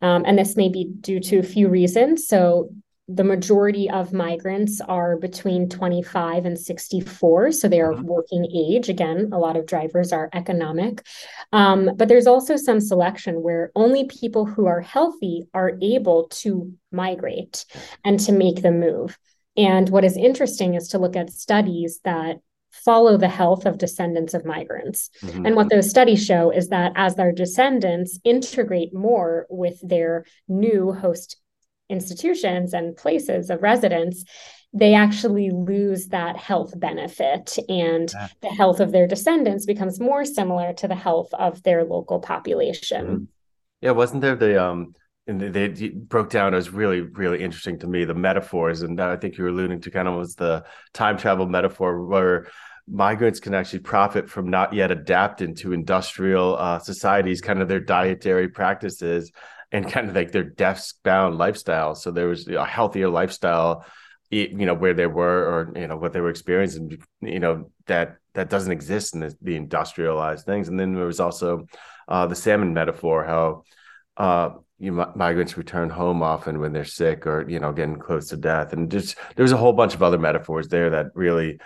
Um, 0.00 0.24
and 0.26 0.36
this 0.36 0.56
may 0.56 0.70
be 0.70 0.84
due 0.84 1.20
to 1.20 1.38
a 1.38 1.42
few 1.44 1.68
reasons. 1.68 2.26
So 2.26 2.70
the 3.08 3.24
majority 3.24 3.90
of 3.90 4.12
migrants 4.12 4.80
are 4.80 5.16
between 5.16 5.68
25 5.68 6.46
and 6.46 6.58
64 6.58 7.50
so 7.50 7.68
they 7.68 7.80
are 7.80 7.94
Mhm. 7.94 8.04
working 8.04 8.46
age 8.54 8.88
again 8.88 9.28
a 9.32 9.38
lot 9.38 9.56
of 9.56 9.66
drivers 9.66 10.12
are 10.12 10.30
economic 10.32 11.04
um, 11.52 11.90
but 11.96 12.08
there's 12.08 12.28
also 12.28 12.56
some 12.56 12.80
selection 12.80 13.42
where 13.42 13.72
only 13.74 14.04
people 14.04 14.44
who 14.46 14.66
are 14.66 14.80
healthy 14.80 15.48
are 15.52 15.72
able 15.82 16.28
to 16.28 16.72
migrate 16.92 17.64
and 18.04 18.20
to 18.20 18.32
make 18.32 18.62
the 18.62 18.70
move 18.70 19.18
and 19.56 19.88
what 19.90 20.04
is 20.04 20.16
interesting 20.16 20.74
is 20.74 20.88
to 20.88 20.98
look 20.98 21.16
at 21.16 21.30
studies 21.30 22.00
that 22.04 22.38
follow 22.70 23.18
the 23.18 23.28
health 23.28 23.66
of 23.66 23.76
descendants 23.76 24.32
of 24.32 24.46
migrants. 24.46 25.10
Mm-hmm. 25.20 25.44
And 25.44 25.56
what 25.56 25.68
those 25.68 25.90
studies 25.90 26.24
show 26.24 26.50
is 26.50 26.68
that 26.68 26.92
as 26.96 27.16
their 27.16 27.30
descendants 27.30 28.18
integrate 28.24 28.94
more 28.94 29.46
with 29.50 29.78
their 29.86 30.24
new 30.48 30.90
host 30.90 31.36
institutions 31.92 32.72
and 32.72 32.96
places 32.96 33.50
of 33.50 33.62
residence, 33.62 34.24
they 34.72 34.94
actually 34.94 35.50
lose 35.50 36.08
that 36.08 36.36
health 36.36 36.78
benefit 36.80 37.58
and 37.68 38.10
yeah. 38.14 38.28
the 38.40 38.48
health 38.48 38.80
of 38.80 38.90
their 38.90 39.06
descendants 39.06 39.66
becomes 39.66 40.00
more 40.00 40.24
similar 40.24 40.72
to 40.72 40.88
the 40.88 40.94
health 40.94 41.32
of 41.34 41.62
their 41.62 41.84
local 41.84 42.20
population. 42.20 43.06
Mm-hmm. 43.06 43.24
Yeah, 43.82 43.90
wasn't 43.90 44.22
there 44.22 44.36
the 44.36 44.64
um 44.64 44.94
and 45.26 45.40
they, 45.40 45.68
they, 45.68 45.88
broke 45.88 46.30
down 46.30 46.52
it 46.52 46.56
was 46.56 46.70
really 46.70 47.00
really 47.00 47.42
interesting 47.42 47.78
to 47.78 47.86
me 47.86 48.04
the 48.04 48.14
metaphors 48.14 48.82
and 48.82 49.00
i 49.00 49.16
think 49.16 49.38
you 49.38 49.44
were 49.44 49.50
alluding 49.50 49.80
to 49.80 49.90
kind 49.90 50.08
of 50.08 50.14
was 50.14 50.34
the 50.34 50.64
time 50.92 51.16
travel 51.16 51.46
metaphor 51.46 52.04
where 52.04 52.48
migrants 52.88 53.38
can 53.38 53.54
actually 53.54 53.78
profit 53.78 54.28
from 54.28 54.50
not 54.50 54.72
yet 54.72 54.90
adapting 54.90 55.54
to 55.54 55.72
industrial 55.72 56.56
uh, 56.56 56.78
societies 56.78 57.40
kind 57.40 57.62
of 57.62 57.68
their 57.68 57.80
dietary 57.80 58.48
practices 58.48 59.30
and 59.72 59.90
kind 59.90 60.08
of 60.08 60.14
like 60.14 60.30
their 60.30 60.44
desk 60.44 60.96
bound 61.02 61.38
lifestyle 61.38 61.94
so 61.94 62.10
there 62.10 62.28
was 62.28 62.46
a 62.46 62.64
healthier 62.64 63.08
lifestyle 63.08 63.84
you 64.30 64.64
know 64.64 64.74
where 64.74 64.94
they 64.94 65.06
were 65.06 65.44
or 65.44 65.72
you 65.78 65.86
know 65.86 65.96
what 65.96 66.12
they 66.12 66.20
were 66.20 66.30
experiencing 66.30 67.02
you 67.20 67.40
know 67.40 67.70
that 67.86 68.16
that 68.34 68.48
doesn't 68.48 68.72
exist 68.72 69.14
in 69.14 69.20
the, 69.20 69.36
the 69.42 69.56
industrialized 69.56 70.46
things 70.46 70.68
and 70.68 70.78
then 70.78 70.94
there 70.94 71.06
was 71.06 71.20
also 71.20 71.66
uh, 72.08 72.26
the 72.26 72.34
salmon 72.34 72.72
metaphor 72.72 73.24
how 73.24 73.62
uh, 74.16 74.50
you 74.78 74.92
migrants 75.14 75.56
return 75.56 75.90
home 75.90 76.22
often 76.22 76.60
when 76.60 76.72
they're 76.72 76.84
sick 76.84 77.26
or 77.26 77.48
you 77.48 77.60
know 77.60 77.72
getting 77.72 77.98
close 77.98 78.28
to 78.28 78.36
death 78.36 78.72
and 78.72 78.90
just 78.90 79.16
there's 79.36 79.52
a 79.52 79.56
whole 79.56 79.72
bunch 79.72 79.94
of 79.94 80.02
other 80.02 80.18
metaphors 80.18 80.68
there 80.68 80.90
that 80.90 81.06
really 81.14 81.58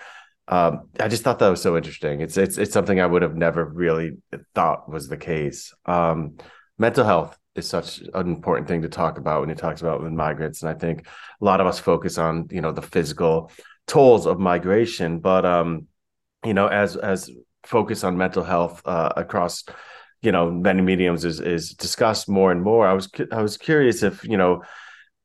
um, 0.48 0.90
I 1.00 1.08
just 1.08 1.24
thought 1.24 1.40
that 1.40 1.48
was 1.48 1.60
so 1.60 1.76
interesting. 1.76 2.20
It's 2.20 2.36
it's 2.36 2.56
it's 2.56 2.72
something 2.72 3.00
I 3.00 3.06
would 3.06 3.22
have 3.22 3.34
never 3.34 3.64
really 3.64 4.18
thought 4.54 4.88
was 4.88 5.08
the 5.08 5.16
case. 5.16 5.74
Um, 5.86 6.36
mental 6.78 7.04
health 7.04 7.36
is 7.56 7.68
such 7.68 8.00
an 8.14 8.28
important 8.28 8.68
thing 8.68 8.82
to 8.82 8.88
talk 8.88 9.18
about 9.18 9.40
when 9.40 9.48
you 9.48 9.54
talk 9.54 9.80
about 9.80 10.02
with 10.02 10.12
migrants, 10.12 10.62
and 10.62 10.70
I 10.70 10.74
think 10.74 11.06
a 11.40 11.44
lot 11.44 11.60
of 11.60 11.66
us 11.66 11.78
focus 11.78 12.18
on 12.18 12.48
you 12.50 12.60
know 12.60 12.72
the 12.72 12.82
physical 12.82 13.50
tolls 13.86 14.26
of 14.26 14.38
migration, 14.38 15.18
but 15.20 15.44
um, 15.44 15.86
you 16.44 16.54
know 16.54 16.66
as 16.66 16.96
as 16.96 17.30
focus 17.64 18.04
on 18.04 18.16
mental 18.16 18.44
health 18.44 18.82
uh, 18.84 19.12
across 19.16 19.64
you 20.22 20.32
know 20.32 20.50
many 20.50 20.82
mediums 20.82 21.24
is 21.24 21.40
is 21.40 21.70
discussed 21.70 22.28
more 22.28 22.52
and 22.52 22.62
more. 22.62 22.86
I 22.86 22.92
was 22.92 23.08
I 23.32 23.42
was 23.42 23.56
curious 23.56 24.02
if 24.02 24.24
you 24.24 24.36
know 24.36 24.62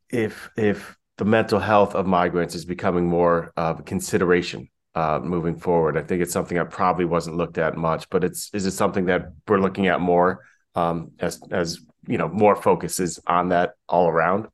if 0.09 0.49
if 0.57 0.95
the 1.17 1.25
mental 1.25 1.59
health 1.59 1.95
of 1.95 2.05
migrants 2.07 2.55
is 2.55 2.65
becoming 2.65 3.07
more 3.07 3.51
of 3.55 3.79
a 3.79 3.83
consideration 3.83 4.69
uh, 4.95 5.19
moving 5.23 5.55
forward. 5.55 5.97
I 5.97 6.01
think 6.01 6.21
it's 6.21 6.33
something 6.33 6.57
that 6.57 6.69
probably 6.69 7.05
wasn't 7.05 7.37
looked 7.37 7.57
at 7.57 7.77
much, 7.77 8.09
but 8.09 8.23
it's 8.23 8.49
is 8.53 8.65
it 8.65 8.71
something 8.71 9.05
that 9.05 9.33
we're 9.47 9.59
looking 9.59 9.87
at 9.87 10.01
more 10.01 10.45
um, 10.75 11.11
as 11.19 11.39
as 11.51 11.79
you 12.07 12.17
know 12.17 12.27
more 12.27 12.55
focuses 12.55 13.19
on 13.27 13.49
that 13.49 13.73
all 13.87 14.07
around. 14.07 14.47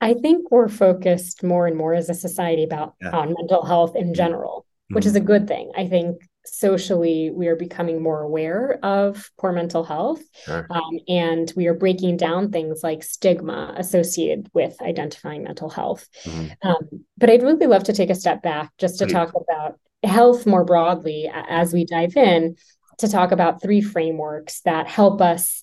I 0.00 0.14
think 0.14 0.50
we're 0.50 0.68
focused 0.68 1.44
more 1.44 1.66
and 1.66 1.76
more 1.76 1.94
as 1.94 2.10
a 2.10 2.14
society 2.14 2.64
about 2.64 2.94
yeah. 3.00 3.10
on 3.10 3.34
mental 3.38 3.64
health 3.64 3.94
in 3.94 4.06
mm-hmm. 4.06 4.14
general, 4.14 4.66
mm-hmm. 4.66 4.96
which 4.96 5.06
is 5.06 5.14
a 5.14 5.20
good 5.20 5.46
thing. 5.46 5.70
I 5.76 5.86
think 5.86 6.22
socially 6.44 7.30
we 7.30 7.46
are 7.46 7.56
becoming 7.56 8.02
more 8.02 8.22
aware 8.22 8.78
of 8.82 9.30
poor 9.38 9.52
mental 9.52 9.84
health 9.84 10.20
sure. 10.44 10.66
um, 10.70 10.98
and 11.06 11.52
we 11.54 11.68
are 11.68 11.74
breaking 11.74 12.16
down 12.16 12.50
things 12.50 12.82
like 12.82 13.02
stigma 13.02 13.72
associated 13.76 14.48
with 14.52 14.80
identifying 14.82 15.44
mental 15.44 15.70
health 15.70 16.08
mm-hmm. 16.24 16.68
um, 16.68 17.04
but 17.16 17.30
i'd 17.30 17.44
really 17.44 17.66
love 17.66 17.84
to 17.84 17.92
take 17.92 18.10
a 18.10 18.14
step 18.14 18.42
back 18.42 18.72
just 18.76 18.98
to 18.98 19.04
Please. 19.04 19.12
talk 19.12 19.32
about 19.36 19.78
health 20.02 20.44
more 20.44 20.64
broadly 20.64 21.30
as 21.32 21.72
we 21.72 21.84
dive 21.84 22.16
in 22.16 22.56
to 22.98 23.08
talk 23.08 23.30
about 23.30 23.62
three 23.62 23.80
frameworks 23.80 24.62
that 24.62 24.88
help 24.88 25.20
us 25.20 25.61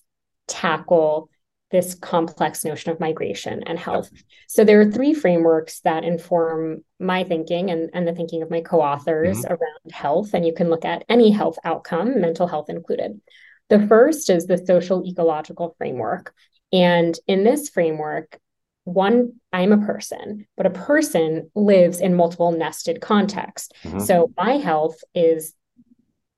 tackle 0.50 1.30
this 1.70 1.94
complex 1.94 2.64
notion 2.64 2.90
of 2.90 2.98
migration 2.98 3.62
and 3.64 3.78
health. 3.78 4.10
Yep. 4.12 4.22
So 4.48 4.64
there 4.64 4.80
are 4.80 4.90
three 4.90 5.14
frameworks 5.14 5.80
that 5.80 6.04
inform 6.04 6.84
my 6.98 7.22
thinking 7.22 7.70
and, 7.70 7.90
and 7.94 8.08
the 8.08 8.12
thinking 8.12 8.42
of 8.42 8.50
my 8.50 8.60
co-authors 8.60 9.38
mm-hmm. 9.38 9.52
around 9.52 9.92
health. 9.92 10.34
And 10.34 10.44
you 10.44 10.52
can 10.52 10.68
look 10.68 10.84
at 10.84 11.04
any 11.08 11.30
health 11.30 11.58
outcome, 11.64 12.20
mental 12.20 12.48
health 12.48 12.70
included. 12.70 13.20
The 13.68 13.86
first 13.86 14.30
is 14.30 14.46
the 14.46 14.58
social 14.58 15.04
ecological 15.06 15.76
framework. 15.78 16.34
And 16.72 17.16
in 17.28 17.44
this 17.44 17.68
framework, 17.68 18.38
one, 18.82 19.34
I'm 19.52 19.72
a 19.72 19.86
person, 19.86 20.46
but 20.56 20.66
a 20.66 20.70
person 20.70 21.50
lives 21.54 22.00
in 22.00 22.16
multiple 22.16 22.50
nested 22.50 23.00
contexts. 23.00 23.70
Mm-hmm. 23.84 24.00
So 24.00 24.32
my 24.36 24.54
health 24.54 24.96
is 25.14 25.54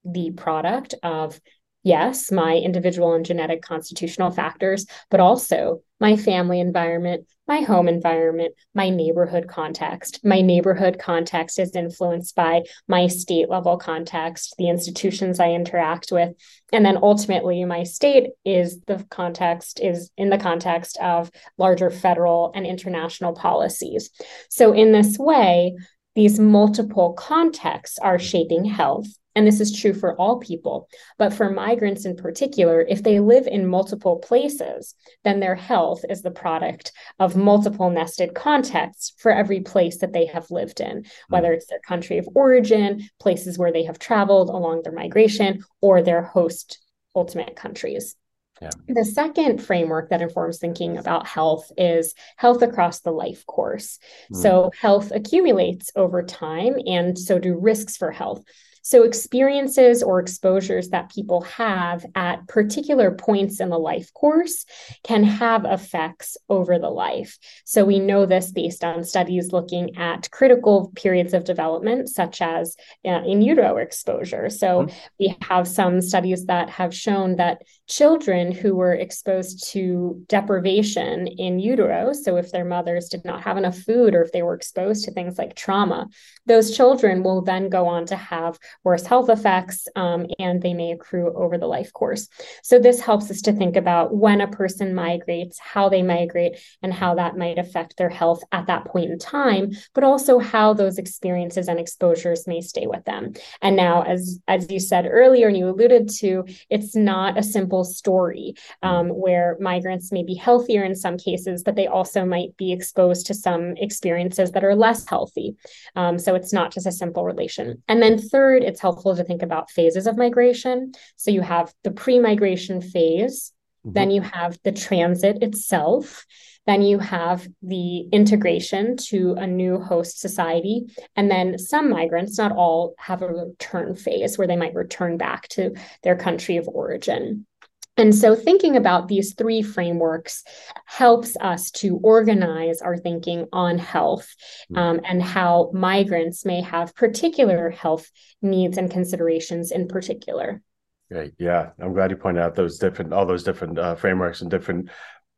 the 0.05 0.33
product 0.33 0.95
of 1.03 1.41
yes, 1.83 2.31
my 2.31 2.55
individual 2.57 3.15
and 3.15 3.25
genetic 3.25 3.63
constitutional 3.63 4.31
factors, 4.31 4.87
but 5.11 5.21
also 5.21 5.83
my 6.01 6.17
family 6.17 6.59
environment, 6.59 7.27
my 7.47 7.61
home 7.61 7.87
environment, 7.87 8.55
my 8.75 8.89
neighborhood 8.89 9.47
context. 9.49 10.21
My 10.25 10.41
neighborhood 10.41 10.99
context 10.99 11.59
is 11.59 11.77
influenced 11.77 12.35
by 12.35 12.63
my 12.89 13.07
state 13.07 13.49
level 13.49 13.77
context, 13.77 14.55
the 14.59 14.69
institutions 14.69 15.39
I 15.39 15.51
interact 15.51 16.11
with. 16.11 16.33
And 16.73 16.85
then 16.85 16.99
ultimately, 17.01 17.65
my 17.65 17.85
state 17.85 18.31
is 18.45 18.81
the 18.87 19.05
context, 19.11 19.81
is 19.81 20.11
in 20.17 20.31
the 20.31 20.39
context 20.39 20.99
of 21.01 21.31
larger 21.59 21.91
federal 21.91 22.53
and 22.55 22.67
international 22.67 23.35
policies. 23.35 24.11
So, 24.49 24.73
in 24.73 24.93
this 24.93 25.19
way, 25.19 25.77
these 26.15 26.39
multiple 26.39 27.13
contexts 27.15 27.99
are 27.99 28.19
shaping 28.19 28.65
health 28.65 29.07
and 29.35 29.47
this 29.47 29.61
is 29.61 29.79
true 29.79 29.95
for 29.95 30.15
all 30.17 30.39
people. 30.39 30.89
But 31.19 31.33
for 31.33 31.51
migrants 31.51 32.05
in 32.05 32.17
particular, 32.17 32.83
if 32.83 33.03
they 33.03 33.21
live 33.21 33.47
in 33.47 33.67
multiple 33.67 34.17
places, 34.17 34.95
then 35.25 35.41
their 35.41 35.55
health 35.55 36.05
is 36.09 36.23
the 36.23 36.31
product 36.31 36.93
of 37.19 37.37
multiple 37.37 37.91
nested 37.91 38.35
contexts 38.35 39.15
for 39.19 39.33
every 39.33 39.61
place 39.61 39.99
that 39.99 40.13
they 40.13 40.27
have 40.27 40.51
lived 40.51 40.81
in, 40.81 41.05
whether 41.29 41.49
mm. 41.49 41.55
it's 41.57 41.67
their 41.67 41.81
country 41.81 42.19
of 42.19 42.29
origin, 42.35 43.09
places 43.19 43.59
where 43.59 43.73
they 43.73 43.85
have 43.85 43.99
traveled 43.99 44.49
along 44.49 44.83
their 44.83 44.93
migration, 44.93 45.65
or 45.81 46.03
their 46.03 46.23
host 46.23 46.79
ultimate 47.15 47.57
countries. 47.57 48.17
Yeah. 48.61 48.71
The 48.87 49.05
second 49.05 49.59
framework 49.59 50.11
that 50.11 50.23
informs 50.23 50.59
thinking 50.59 50.97
about 50.97 51.27
health 51.27 51.73
is 51.77 52.15
health 52.37 52.63
across 52.63 53.01
the 53.01 53.11
life 53.11 53.45
course. 53.47 53.99
Mm. 54.33 54.37
So, 54.37 54.71
health 54.81 55.11
accumulates 55.11 55.91
over 55.97 56.23
time, 56.23 56.77
and 56.87 57.19
so 57.19 57.39
do 57.39 57.59
risks 57.59 57.97
for 57.97 58.13
health. 58.13 58.45
So, 58.83 59.05
experiences 59.05 60.03
or 60.03 60.21
exposures 60.21 60.91
that 60.91 61.13
people 61.13 61.43
have 61.43 62.05
at 62.15 62.47
particular 62.49 63.13
points 63.13 63.61
in 63.61 63.69
the 63.69 63.79
life 63.79 64.13
course 64.13 64.65
can 65.05 65.25
have 65.25 65.65
effects 65.65 66.37
over 66.49 66.79
the 66.79 66.91
life. 66.91 67.39
So, 67.65 67.85
we 67.85 67.99
know 67.99 68.27
this 68.27 68.51
based 68.51 68.85
on 68.85 69.05
studies 69.05 69.53
looking 69.53 69.97
at 69.97 70.31
critical 70.31 70.93
periods 70.95 71.33
of 71.33 71.45
development, 71.45 72.09
such 72.09 72.43
as 72.43 72.77
uh, 73.05 73.23
in 73.25 73.43
utero 73.43 73.77
exposure. 73.77 74.51
So, 74.51 74.83
mm-hmm. 74.83 74.97
we 75.19 75.37
have 75.43 75.67
some 75.69 76.01
studies 76.01 76.47
that 76.47 76.71
have 76.71 76.95
shown 76.95 77.37
that 77.37 77.63
children 77.89 78.53
who 78.53 78.75
were 78.75 78.95
exposed 78.95 79.71
to 79.71 80.25
deprivation 80.29 81.27
in 81.27 81.59
utero, 81.59 82.13
so 82.13 82.37
if 82.37 82.51
their 82.51 82.65
mothers 82.65 83.09
did 83.09 83.25
not 83.25 83.43
have 83.43 83.57
enough 83.57 83.79
food 83.79 84.15
or 84.15 84.23
if 84.23 84.33
they 84.33 84.43
were 84.43 84.55
exposed 84.55 85.05
to 85.05 85.13
things 85.13 85.39
like 85.39 85.55
trauma, 85.55 86.09
those 86.47 86.77
children 86.77 87.23
will 87.23 87.43
then 87.43 87.69
go 87.69 87.87
on 87.87 88.07
to 88.07 88.17
have 88.17 88.59
worse 88.85 89.07
health 89.07 89.29
effects 89.29 89.89
um, 89.97 90.27
and 90.39 90.63
they 90.63 90.75
may 90.75 90.93
accrue 90.93 91.33
over 91.35 91.59
the 91.59 91.67
life 91.67 91.93
course. 91.93 92.29
So, 92.63 92.79
this 92.79 93.01
helps 93.01 93.31
us 93.31 93.43
to 93.43 93.53
think 93.53 93.77
about 93.77 94.15
when 94.15 94.41
a 94.41 94.49
person 94.49 94.95
migrates, 94.95 95.59
how 95.59 95.89
they 95.89 96.03
migrate, 96.03 96.59
and 96.83 96.93
how 96.93 97.15
that 97.15 97.37
might 97.37 97.59
affect 97.59 97.97
their 97.97 98.09
health 98.09 98.43
at 98.53 98.67
that 98.67 98.85
point 98.85 99.11
in 99.11 99.19
time, 99.19 99.73
but 99.95 100.05
also 100.05 100.39
how 100.39 100.75
those 100.75 100.99
experiences 100.99 101.69
and 101.69 101.79
exposures 101.79 102.47
may 102.47 102.61
stay 102.61 102.87
with 102.87 103.05
them. 103.05 103.33
And 103.61 103.77
now, 103.77 104.03
as, 104.03 104.41
as 104.49 104.71
you 104.71 104.81
said 104.81 105.07
earlier, 105.11 105.49
and 105.49 105.57
you 105.57 105.69
alluded 105.69 106.09
to, 106.21 106.45
it's 106.71 106.95
not 106.95 107.39
a 107.39 107.43
simple 107.43 107.85
story 107.85 108.55
um, 108.83 109.09
where 109.09 109.57
migrants 109.61 110.13
may 110.13 110.23
be 110.23 110.35
healthier 110.35 110.85
in 110.85 110.95
some 110.95 111.17
cases, 111.17 111.63
but 111.63 111.77
they 111.77 111.87
also 111.87 112.25
might 112.25 112.57
be 112.57 112.73
exposed 112.73 113.27
to 113.27 113.35
some 113.35 113.75
experiences 113.77 114.53
that 114.53 114.65
are 114.65 114.75
less 114.75 115.09
healthy. 115.09 115.57
Um, 115.97 116.19
so, 116.19 116.35
it's 116.35 116.53
not 116.53 116.73
just 116.73 116.87
a 116.87 116.93
simple 116.93 117.25
relation. 117.25 117.83
And 117.89 118.03
then, 118.03 118.19
third, 118.19 118.62
it's 118.65 118.81
helpful 118.81 119.17
to 119.17 119.25
think 119.25 119.43
about 119.43 119.71
phases 119.71 120.07
of 120.07 120.17
migration. 120.17 120.93
So 121.17 121.31
you 121.31 121.41
have 121.41 121.73
the 121.85 121.91
pre 121.91 122.19
migration 122.19 122.81
phase, 122.81 123.53
mm-hmm. 123.87 123.95
then 123.95 124.11
you 124.11 124.23
have 124.23 124.59
the 124.65 124.73
transit 124.73 125.43
itself. 125.43 126.27
Then 126.65 126.83
you 126.83 127.01
have 127.01 127.49
the 127.63 128.03
integration 128.13 128.97
to 129.09 129.35
a 129.35 129.49
new 129.49 129.81
host 129.81 130.21
society. 130.21 130.85
And 131.17 131.29
then 131.29 131.59
some 131.59 131.91
migrants, 131.91 132.39
not 132.39 132.53
all, 132.53 132.95
have 132.99 133.21
a 133.21 133.27
return 133.27 133.97
phase 133.97 134.39
where 134.39 134.47
they 134.47 134.55
might 134.55 134.75
return 134.75 135.17
back 135.17 135.49
to 135.49 135.75
their 136.05 136.15
country 136.15 136.59
of 136.59 136.69
origin. 136.69 137.47
And 137.97 138.15
so, 138.15 138.35
thinking 138.35 138.77
about 138.77 139.09
these 139.09 139.35
three 139.35 139.63
frameworks 139.63 140.45
helps 140.87 141.37
us 141.41 141.71
to 141.73 141.99
organize 142.03 142.81
our 142.81 142.97
thinking 142.97 143.47
on 143.53 143.79
health 143.79 144.35
Hmm. 144.71 144.79
um, 144.79 145.01
and 145.05 145.23
how 145.23 145.71
migrants 145.75 146.45
may 146.45 146.63
have 146.63 146.95
particular 146.95 147.71
health 147.71 148.11
needs 148.41 148.79
and 148.79 148.91
considerations 148.91 149.71
in 149.71 149.89
particular. 149.89 150.63
Great. 151.11 151.35
Yeah. 151.39 151.71
I'm 151.79 151.93
glad 151.93 152.11
you 152.11 152.17
pointed 152.17 152.43
out 152.43 152.55
those 152.55 152.79
different, 152.79 153.13
all 153.13 153.27
those 153.27 153.45
different 153.45 153.79
uh, 153.79 153.95
frameworks 153.97 154.41
and 154.41 154.51
different 154.51 154.89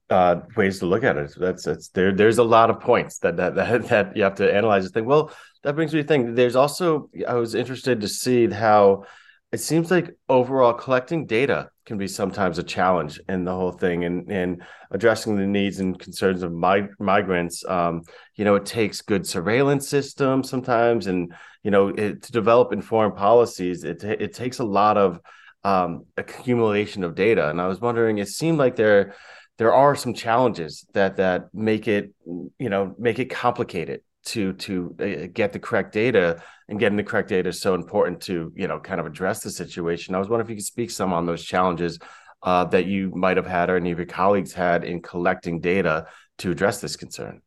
uh, 0.08 0.36
ways 0.56 0.78
to 0.78 0.86
look 0.86 1.02
at 1.02 1.16
it. 1.16 1.34
That's, 1.36 1.64
that's 1.64 1.88
there, 1.88 2.12
there's 2.12 2.38
a 2.38 2.44
lot 2.44 2.70
of 2.70 2.80
points 2.80 3.18
that, 3.18 3.36
that, 3.38 3.54
that, 3.56 3.88
that 3.88 4.16
you 4.16 4.22
have 4.22 4.36
to 4.36 4.54
analyze 4.54 4.84
and 4.84 4.94
think, 4.94 5.08
well, 5.08 5.32
that 5.64 5.74
brings 5.74 5.92
me 5.92 6.02
to 6.02 6.06
think 6.06 6.36
there's 6.36 6.54
also, 6.54 7.10
I 7.26 7.34
was 7.34 7.56
interested 7.56 8.02
to 8.02 8.08
see 8.08 8.48
how 8.48 9.04
it 9.50 9.58
seems 9.58 9.90
like 9.90 10.14
overall 10.28 10.74
collecting 10.74 11.26
data 11.26 11.70
can 11.84 11.98
be 11.98 12.08
sometimes 12.08 12.58
a 12.58 12.62
challenge 12.62 13.20
in 13.28 13.44
the 13.44 13.54
whole 13.54 13.72
thing 13.72 14.04
and, 14.04 14.30
and 14.30 14.62
addressing 14.90 15.36
the 15.36 15.46
needs 15.46 15.80
and 15.80 15.98
concerns 15.98 16.42
of 16.42 16.52
mig- 16.52 16.94
migrants. 16.98 17.64
Um, 17.66 18.02
you 18.36 18.44
know, 18.44 18.54
it 18.54 18.66
takes 18.66 19.02
good 19.02 19.26
surveillance 19.26 19.88
systems 19.88 20.48
sometimes, 20.48 21.06
and, 21.06 21.32
you 21.62 21.70
know, 21.70 21.88
it, 21.88 22.22
to 22.22 22.32
develop 22.32 22.72
informed 22.72 23.16
policies, 23.16 23.84
it, 23.84 24.02
it 24.04 24.34
takes 24.34 24.58
a 24.58 24.64
lot 24.64 24.96
of 24.96 25.20
um, 25.62 26.06
accumulation 26.16 27.04
of 27.04 27.14
data. 27.14 27.48
And 27.48 27.60
I 27.60 27.66
was 27.66 27.80
wondering, 27.80 28.18
it 28.18 28.28
seemed 28.28 28.58
like 28.58 28.76
there 28.76 29.14
there 29.56 29.72
are 29.72 29.94
some 29.94 30.14
challenges 30.14 30.86
that 30.94 31.16
that 31.16 31.54
make 31.54 31.86
it 31.86 32.12
you 32.26 32.68
know 32.68 32.94
make 32.98 33.18
it 33.18 33.26
complicated 33.26 34.00
to 34.26 34.52
to 34.54 34.96
uh, 35.00 35.28
get 35.32 35.52
the 35.52 35.58
correct 35.58 35.92
data 35.92 36.42
and 36.68 36.78
getting 36.78 36.96
the 36.96 37.04
correct 37.04 37.28
data 37.28 37.48
is 37.48 37.60
so 37.60 37.74
important 37.74 38.20
to 38.22 38.52
you 38.54 38.68
know 38.68 38.80
kind 38.80 39.00
of 39.00 39.06
address 39.06 39.40
the 39.42 39.50
situation. 39.50 40.14
I 40.14 40.18
was 40.18 40.28
wondering 40.28 40.46
if 40.46 40.50
you 40.50 40.56
could 40.56 40.64
speak 40.64 40.90
some 40.90 41.12
on 41.12 41.26
those 41.26 41.44
challenges 41.44 41.98
uh, 42.42 42.64
that 42.66 42.86
you 42.86 43.10
might 43.14 43.36
have 43.36 43.46
had 43.46 43.70
or 43.70 43.76
any 43.76 43.90
of 43.90 43.98
your 43.98 44.06
colleagues 44.06 44.52
had 44.52 44.84
in 44.84 45.02
collecting 45.02 45.60
data 45.60 46.06
to 46.38 46.50
address 46.50 46.80
this 46.80 46.96
concern. 46.96 47.40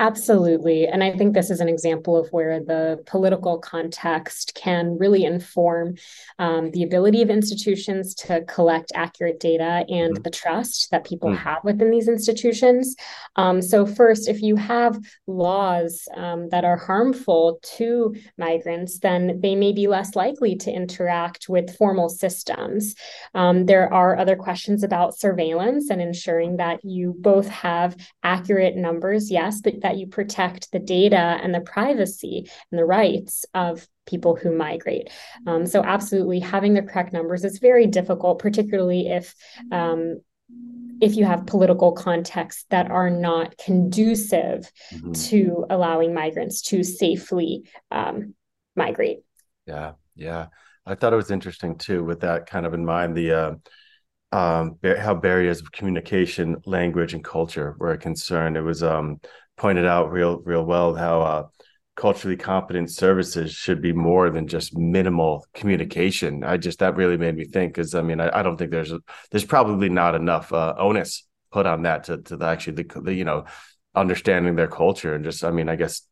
Absolutely. 0.00 0.86
And 0.86 1.02
I 1.02 1.10
think 1.16 1.34
this 1.34 1.50
is 1.50 1.60
an 1.60 1.68
example 1.68 2.16
of 2.16 2.28
where 2.30 2.60
the 2.60 3.02
political 3.06 3.58
context 3.58 4.54
can 4.54 4.96
really 4.96 5.24
inform 5.24 5.96
um, 6.38 6.70
the 6.70 6.84
ability 6.84 7.20
of 7.20 7.30
institutions 7.30 8.14
to 8.14 8.44
collect 8.44 8.92
accurate 8.94 9.40
data 9.40 9.84
and 9.88 10.16
Mhm. 10.18 10.22
the 10.22 10.30
trust 10.30 10.90
that 10.92 11.04
people 11.04 11.30
Mm. 11.30 11.38
have 11.38 11.64
within 11.64 11.90
these 11.90 12.08
institutions. 12.08 12.94
Um, 13.34 13.60
so, 13.60 13.86
first, 13.86 14.28
if 14.28 14.40
you 14.40 14.54
have 14.54 14.98
laws 15.26 16.06
um, 16.16 16.48
that 16.50 16.64
are 16.64 16.76
harmful 16.76 17.58
to 17.76 18.14
migrants, 18.36 19.00
then 19.00 19.40
they 19.40 19.56
may 19.56 19.72
be 19.72 19.88
less 19.88 20.14
likely 20.14 20.54
to 20.56 20.70
interact 20.70 21.48
with 21.48 21.74
formal 21.76 22.08
systems. 22.08 22.94
Um, 23.34 23.66
there 23.66 23.92
are 23.92 24.16
other 24.16 24.36
questions 24.36 24.84
about 24.84 25.16
surveillance 25.18 25.90
and 25.90 26.00
ensuring 26.00 26.58
that 26.58 26.84
you 26.84 27.16
both 27.18 27.48
have 27.48 27.96
accurate 28.22 28.76
numbers, 28.76 29.30
yes, 29.30 29.60
but 29.60 29.80
that 29.88 29.96
you 29.96 30.06
protect 30.06 30.70
the 30.70 30.78
data 30.78 31.16
and 31.42 31.54
the 31.54 31.60
privacy 31.60 32.50
and 32.70 32.78
the 32.78 32.84
rights 32.84 33.46
of 33.54 33.88
people 34.06 34.36
who 34.36 34.54
migrate. 34.54 35.08
Um, 35.46 35.64
so, 35.66 35.82
absolutely, 35.82 36.40
having 36.40 36.74
the 36.74 36.82
correct 36.82 37.14
numbers 37.14 37.42
is 37.42 37.58
very 37.58 37.86
difficult, 37.86 38.38
particularly 38.38 39.08
if 39.08 39.34
um, 39.72 40.20
if 41.00 41.16
you 41.16 41.24
have 41.24 41.46
political 41.46 41.92
contexts 41.92 42.66
that 42.68 42.90
are 42.90 43.08
not 43.08 43.56
conducive 43.56 44.70
Mhm. 44.92 45.28
to 45.28 45.64
allowing 45.70 46.12
migrants 46.12 46.60
to 46.62 46.82
safely 46.82 47.64
um, 47.90 48.34
migrate. 48.76 49.20
Yeah, 49.66 49.92
yeah. 50.16 50.46
I 50.84 50.96
thought 50.96 51.12
it 51.14 51.16
was 51.16 51.30
interesting 51.30 51.78
too, 51.78 52.04
with 52.04 52.20
that 52.20 52.46
kind 52.46 52.66
of 52.66 52.74
in 52.74 52.84
mind, 52.84 53.16
the 53.16 53.32
uh, 53.32 53.54
um, 54.32 54.78
how 54.82 55.14
barriers 55.14 55.60
of 55.60 55.72
communication, 55.72 56.56
language, 56.66 57.14
and 57.14 57.24
culture 57.24 57.74
were 57.78 57.92
a 57.92 57.98
concern. 57.98 58.56
It 58.56 58.60
was 58.60 58.82
um, 58.82 59.20
pointed 59.58 59.86
out 59.86 60.12
real, 60.12 60.40
real 60.40 60.64
well 60.64 60.94
how 60.94 61.20
uh, 61.20 61.46
culturally 61.98 62.36
competent 62.36 62.90
services 62.90 63.52
should 63.52 63.82
be 63.82 63.92
more 63.92 64.30
than 64.30 64.46
just 64.46 64.76
minimal 64.76 65.44
communication. 65.52 66.44
I 66.44 66.56
just 66.56 66.78
that 66.78 66.96
really 66.96 67.16
made 67.16 67.36
me 67.36 67.44
think 67.44 67.74
because 67.74 67.92
I 67.94 68.02
mean 68.02 68.20
I, 68.20 68.38
I 68.38 68.42
don't 68.44 68.56
think 68.56 68.70
there's 68.70 68.92
a, 68.92 69.00
there's 69.30 69.44
probably 69.44 69.88
not 69.88 70.14
enough 70.14 70.52
uh, 70.52 70.74
onus 70.78 71.26
put 71.50 71.66
on 71.66 71.82
that 71.82 72.04
to 72.04 72.18
to 72.18 72.36
the, 72.36 72.46
actually 72.46 72.84
the, 72.84 73.00
the 73.00 73.14
you 73.14 73.24
know 73.24 73.46
understanding 73.96 74.54
their 74.54 74.68
culture 74.68 75.14
and 75.14 75.24
just 75.24 75.42
I 75.42 75.50
mean 75.50 75.68
I 75.68 75.74
guess 75.74 76.02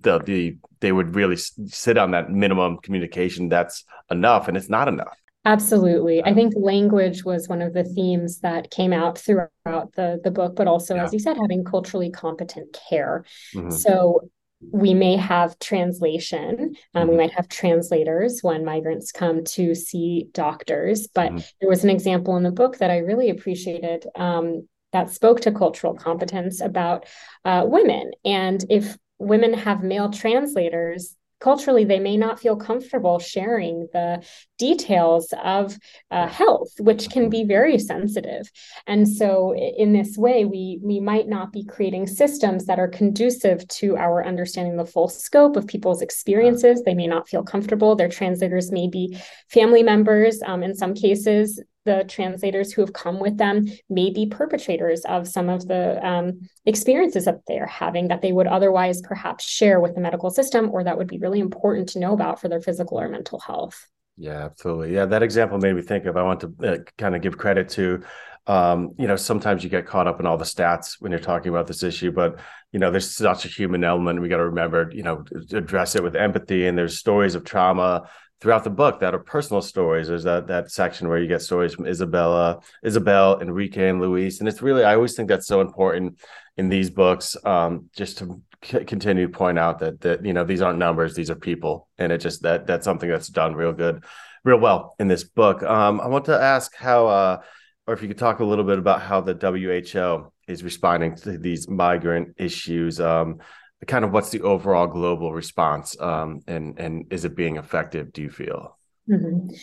the 0.00 0.20
the 0.20 0.56
they 0.80 0.92
would 0.92 1.16
really 1.16 1.36
sit 1.36 1.98
on 1.98 2.12
that 2.12 2.30
minimum 2.30 2.78
communication 2.78 3.48
that's 3.48 3.84
enough 4.10 4.46
and 4.46 4.56
it's 4.56 4.70
not 4.70 4.86
enough 4.86 5.16
Absolutely. 5.44 6.22
I 6.24 6.32
think 6.32 6.54
language 6.56 7.24
was 7.24 7.48
one 7.48 7.60
of 7.60 7.74
the 7.74 7.84
themes 7.84 8.40
that 8.40 8.70
came 8.70 8.92
out 8.92 9.18
throughout 9.18 9.92
the, 9.94 10.20
the 10.24 10.30
book, 10.30 10.56
but 10.56 10.66
also, 10.66 10.96
Yeah. 10.96 11.04
as 11.04 11.12
you 11.12 11.18
said, 11.18 11.36
having 11.36 11.64
culturally 11.64 12.10
competent 12.10 12.72
care. 12.88 13.24
Mhm. 13.54 13.70
So 13.72 14.30
we 14.72 14.94
may 14.94 15.16
have 15.16 15.58
translation, 15.58 16.74
um, 16.94 17.08
we 17.08 17.14
Mhm. 17.14 17.18
might 17.18 17.32
have 17.32 17.48
translators 17.48 18.40
when 18.42 18.64
migrants 18.64 19.12
come 19.12 19.44
to 19.44 19.74
see 19.74 20.28
doctors. 20.32 21.06
But 21.08 21.32
Mhm. 21.32 21.52
there 21.60 21.68
was 21.68 21.84
an 21.84 21.90
example 21.90 22.36
in 22.36 22.42
the 22.42 22.50
book 22.50 22.78
that 22.78 22.90
I 22.90 22.98
really 22.98 23.28
appreciated 23.28 24.06
um, 24.16 24.66
that 24.92 25.10
spoke 25.10 25.40
to 25.42 25.52
cultural 25.52 25.92
competence 25.94 26.60
about 26.62 27.04
uh, 27.44 27.64
women. 27.68 28.12
And 28.24 28.64
if 28.70 28.96
women 29.18 29.52
have 29.52 29.82
male 29.82 30.08
translators, 30.10 31.16
culturally 31.44 31.84
they 31.84 32.00
may 32.00 32.16
not 32.16 32.40
feel 32.40 32.56
comfortable 32.56 33.18
sharing 33.18 33.86
the 33.92 34.24
details 34.58 35.32
of 35.44 35.76
uh, 36.10 36.26
health 36.26 36.72
which 36.78 37.10
can 37.10 37.28
be 37.28 37.44
very 37.44 37.78
sensitive. 37.78 38.50
And 38.86 39.06
so 39.06 39.54
in 39.54 39.92
this 39.92 40.16
way 40.16 40.46
we 40.46 40.78
we 40.82 41.00
might 41.00 41.28
not 41.28 41.52
be 41.52 41.64
creating 41.64 42.06
systems 42.06 42.64
that 42.66 42.78
are 42.78 42.88
conducive 42.88 43.68
to 43.80 43.96
our 43.96 44.24
understanding 44.24 44.76
the 44.76 44.86
full 44.94 45.08
scope 45.08 45.56
of 45.56 45.66
people's 45.66 46.00
experiences. 46.00 46.82
They 46.82 46.94
may 46.94 47.08
not 47.14 47.28
feel 47.28 47.42
comfortable. 47.42 47.94
Their 47.94 48.08
translators 48.08 48.72
may 48.72 48.88
be 48.88 49.04
family 49.50 49.82
members 49.82 50.40
um, 50.46 50.62
in 50.62 50.74
some 50.74 50.94
cases 50.94 51.60
the 51.84 52.04
translators 52.08 52.72
who 52.72 52.82
have 52.82 52.92
come 52.92 53.20
with 53.20 53.36
them 53.38 53.66
may 53.88 54.10
be 54.10 54.26
perpetrators 54.26 55.04
of 55.04 55.28
some 55.28 55.48
of 55.48 55.66
the 55.68 56.04
um, 56.06 56.40
experiences 56.66 57.24
that 57.26 57.40
they're 57.46 57.66
having 57.66 58.08
that 58.08 58.22
they 58.22 58.32
would 58.32 58.46
otherwise 58.46 59.00
perhaps 59.02 59.44
share 59.44 59.80
with 59.80 59.94
the 59.94 60.00
medical 60.00 60.30
system 60.30 60.70
or 60.70 60.84
that 60.84 60.96
would 60.96 61.08
be 61.08 61.18
really 61.18 61.40
important 61.40 61.88
to 61.90 61.98
know 61.98 62.12
about 62.12 62.40
for 62.40 62.48
their 62.48 62.60
physical 62.60 63.00
or 63.00 63.08
mental 63.08 63.38
health. 63.40 63.88
Yeah, 64.16 64.44
absolutely. 64.44 64.94
Yeah, 64.94 65.06
that 65.06 65.22
example 65.22 65.58
made 65.58 65.74
me 65.74 65.82
think 65.82 66.06
of. 66.06 66.16
I 66.16 66.22
want 66.22 66.40
to 66.40 66.54
uh, 66.62 66.78
kind 66.96 67.16
of 67.16 67.22
give 67.22 67.36
credit 67.36 67.68
to, 67.70 68.02
um, 68.46 68.94
you 68.96 69.08
know, 69.08 69.16
sometimes 69.16 69.64
you 69.64 69.70
get 69.70 69.86
caught 69.86 70.06
up 70.06 70.20
in 70.20 70.26
all 70.26 70.38
the 70.38 70.44
stats 70.44 70.96
when 71.00 71.10
you're 71.10 71.20
talking 71.20 71.48
about 71.48 71.66
this 71.66 71.82
issue, 71.82 72.12
but 72.12 72.38
you 72.70 72.78
know, 72.78 72.90
there's 72.90 73.10
such 73.10 73.44
a 73.44 73.48
human 73.48 73.84
element. 73.84 74.20
We 74.20 74.28
got 74.28 74.38
to 74.38 74.46
remember, 74.46 74.90
you 74.92 75.02
know, 75.02 75.24
address 75.52 75.94
it 75.94 76.02
with 76.02 76.16
empathy. 76.16 76.66
And 76.66 76.76
there's 76.76 76.98
stories 76.98 77.34
of 77.34 77.44
trauma 77.44 78.08
throughout 78.44 78.62
the 78.62 78.68
book 78.68 79.00
that 79.00 79.14
are 79.14 79.18
personal 79.18 79.62
stories. 79.62 80.08
There's 80.08 80.24
that 80.24 80.48
that 80.48 80.70
section 80.70 81.08
where 81.08 81.16
you 81.16 81.26
get 81.26 81.40
stories 81.40 81.72
from 81.72 81.86
Isabella, 81.86 82.60
Isabel, 82.82 83.40
Enrique, 83.40 83.88
and 83.88 84.02
Luis, 84.02 84.38
and 84.38 84.48
it's 84.48 84.60
really 84.60 84.84
I 84.84 84.94
always 84.94 85.14
think 85.14 85.30
that's 85.30 85.46
so 85.46 85.62
important 85.62 86.18
in 86.58 86.68
these 86.68 86.90
books, 86.90 87.38
um, 87.46 87.88
just 87.96 88.18
to 88.18 88.42
c- 88.62 88.84
continue 88.84 89.28
to 89.28 89.32
point 89.32 89.58
out 89.58 89.78
that 89.78 90.02
that 90.02 90.26
you 90.26 90.34
know 90.34 90.44
these 90.44 90.60
aren't 90.60 90.78
numbers, 90.78 91.14
these 91.14 91.30
are 91.30 91.36
people, 91.36 91.88
and 91.96 92.12
it 92.12 92.18
just 92.18 92.42
that 92.42 92.66
that's 92.66 92.84
something 92.84 93.08
that's 93.08 93.28
done 93.28 93.54
real 93.54 93.72
good, 93.72 94.04
real 94.44 94.60
well 94.60 94.94
in 94.98 95.08
this 95.08 95.24
book. 95.24 95.62
Um, 95.62 95.98
I 96.02 96.08
want 96.08 96.26
to 96.26 96.38
ask 96.38 96.76
how, 96.76 97.06
uh, 97.06 97.38
or 97.86 97.94
if 97.94 98.02
you 98.02 98.08
could 98.08 98.18
talk 98.18 98.40
a 98.40 98.44
little 98.44 98.64
bit 98.64 98.78
about 98.78 99.00
how 99.00 99.22
the 99.22 99.32
WHO 99.32 100.30
is 100.52 100.62
responding 100.62 101.16
to 101.16 101.38
these 101.38 101.66
migrant 101.66 102.34
issues. 102.36 103.00
Um, 103.00 103.38
kind 103.86 104.04
of 104.04 104.12
what's 104.12 104.30
the 104.30 104.42
overall 104.42 104.86
global 104.86 105.32
response, 105.32 105.98
um, 106.00 106.40
and 106.46 106.78
and 106.78 107.12
is 107.12 107.24
it 107.24 107.36
being 107.36 107.56
effective? 107.56 108.12
Do 108.12 108.22
you 108.22 108.30
feel? 108.30 108.78
Mhm. 109.08 109.54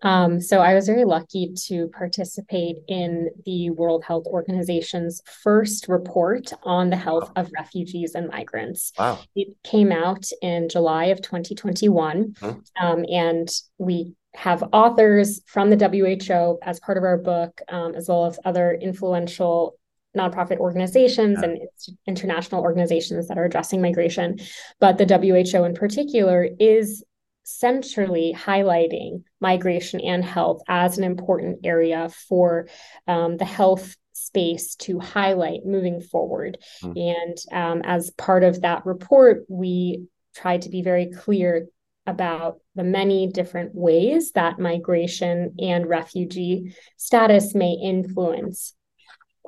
Um, 0.00 0.40
so 0.40 0.60
I 0.60 0.74
was 0.74 0.86
very 0.86 1.04
lucky 1.04 1.54
to 1.66 1.88
participate 1.88 2.76
in 2.86 3.30
the 3.44 3.70
World 3.70 4.04
Health 4.04 4.26
Organization's 4.26 5.20
first 5.42 5.88
report 5.88 6.52
on 6.62 6.90
the 6.90 6.96
health 6.96 7.32
of 7.34 7.50
refugees 7.52 8.14
and 8.14 8.28
migrants. 8.28 8.92
Wow. 8.96 9.18
It 9.34 9.56
came 9.64 9.90
out 9.90 10.24
in 10.40 10.68
July 10.68 11.06
of 11.06 11.20
2021, 11.20 12.36
Hmm. 12.38 12.50
um, 12.80 13.04
and 13.10 13.48
we 13.78 14.14
have 14.34 14.62
authors 14.72 15.40
from 15.46 15.68
the 15.70 15.76
WHO 15.76 16.58
as 16.62 16.78
part 16.78 16.96
of 16.96 17.02
our 17.02 17.18
book, 17.18 17.60
um, 17.68 17.96
as 17.96 18.08
well 18.08 18.26
as 18.26 18.38
other 18.44 18.72
influential 18.72 19.76
nonprofit 20.16 20.58
organizations 20.58 21.38
Yeah. 21.40 21.50
and 21.50 21.58
international 22.06 22.62
organizations 22.62 23.28
that 23.28 23.38
are 23.38 23.44
addressing 23.44 23.80
migration. 23.80 24.38
But 24.80 24.98
the 24.98 25.06
WHO 25.06 25.64
in 25.64 25.74
particular 25.74 26.48
is 26.58 27.04
centrally 27.44 28.34
highlighting 28.36 29.22
migration 29.40 30.00
and 30.00 30.22
health 30.24 30.60
as 30.68 30.98
an 30.98 31.04
important 31.04 31.60
area 31.64 32.10
for 32.28 32.68
um, 33.06 33.38
the 33.38 33.44
health 33.46 33.96
space 34.12 34.74
to 34.74 34.98
highlight 34.98 35.64
moving 35.64 36.00
forward. 36.00 36.58
Hmm. 36.82 36.92
And 36.96 37.38
um, 37.50 37.82
as 37.84 38.10
part 38.10 38.44
of 38.44 38.60
that 38.62 38.84
report, 38.84 39.44
we 39.48 40.08
tried 40.34 40.62
to 40.62 40.68
be 40.68 40.82
very 40.82 41.06
clear 41.06 41.66
about 42.06 42.58
the 42.74 42.84
many 42.84 43.26
different 43.26 43.74
ways 43.74 44.32
that 44.32 44.58
migration 44.58 45.54
and 45.58 45.86
refugee 45.86 46.74
status 46.96 47.54
may 47.54 47.72
influence 47.72 48.74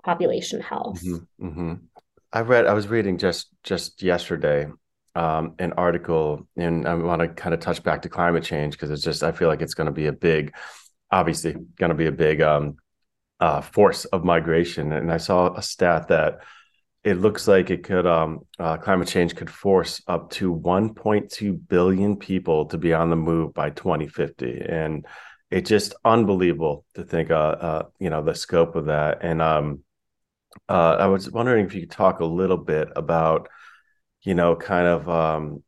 population 0.04 0.60
health. 0.60 1.02
Mm-hmm, 1.02 1.46
mm-hmm. 1.46 1.74
I 2.32 2.40
read. 2.40 2.66
I 2.66 2.74
was 2.74 2.88
reading 2.88 3.18
just 3.18 3.48
just 3.64 4.02
yesterday 4.02 4.68
um, 5.14 5.54
an 5.58 5.72
article, 5.72 6.46
and 6.56 6.86
I 6.86 6.94
want 6.94 7.20
to 7.22 7.28
kind 7.28 7.54
of 7.54 7.60
touch 7.60 7.82
back 7.82 8.02
to 8.02 8.08
climate 8.08 8.44
change 8.44 8.74
because 8.74 8.90
it's 8.90 9.02
just 9.02 9.22
I 9.22 9.32
feel 9.32 9.48
like 9.48 9.62
it's 9.62 9.74
going 9.74 9.86
to 9.86 9.92
be 9.92 10.06
a 10.06 10.12
big, 10.12 10.54
obviously 11.10 11.54
going 11.76 11.90
to 11.90 11.96
be 11.96 12.06
a 12.06 12.12
big 12.12 12.40
um, 12.40 12.76
uh, 13.40 13.60
force 13.60 14.04
of 14.06 14.24
migration. 14.24 14.92
And 14.92 15.12
I 15.12 15.16
saw 15.16 15.54
a 15.54 15.62
stat 15.62 16.08
that 16.08 16.40
it 17.02 17.14
looks 17.14 17.48
like 17.48 17.70
it 17.70 17.82
could 17.82 18.06
um, 18.06 18.40
uh, 18.58 18.76
climate 18.76 19.08
change 19.08 19.34
could 19.34 19.50
force 19.50 20.02
up 20.06 20.30
to 20.30 20.54
1.2 20.54 21.68
billion 21.68 22.16
people 22.16 22.66
to 22.66 22.78
be 22.78 22.92
on 22.92 23.10
the 23.10 23.16
move 23.16 23.54
by 23.54 23.70
2050, 23.70 24.62
and 24.68 25.06
it's 25.50 25.68
just 25.68 25.94
unbelievable 26.04 26.84
to 26.94 27.02
think, 27.02 27.30
uh, 27.30 27.34
uh 27.34 27.82
you 27.98 28.10
know, 28.10 28.22
the 28.22 28.34
scope 28.34 28.76
of 28.76 28.86
that. 28.86 29.18
And 29.22 29.42
um, 29.42 29.82
uh, 30.68 30.96
I 30.98 31.06
was 31.06 31.30
wondering 31.30 31.66
if 31.66 31.74
you 31.74 31.82
could 31.82 31.90
talk 31.90 32.20
a 32.20 32.24
little 32.24 32.56
bit 32.56 32.88
about, 32.94 33.48
you 34.22 34.34
know, 34.34 34.56
kind 34.56 34.86
of 34.86 35.08
um, 35.08 35.62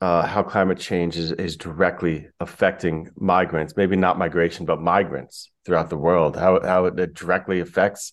uh, 0.00 0.26
how 0.26 0.42
climate 0.42 0.78
change 0.78 1.16
is, 1.16 1.32
is 1.32 1.56
directly 1.56 2.28
affecting 2.40 3.08
migrants, 3.16 3.76
maybe 3.76 3.96
not 3.96 4.18
migration, 4.18 4.66
but 4.66 4.80
migrants 4.80 5.50
throughout 5.64 5.90
the 5.90 5.96
world, 5.96 6.36
how, 6.36 6.60
how 6.62 6.84
it 6.86 7.14
directly 7.14 7.60
affects, 7.60 8.12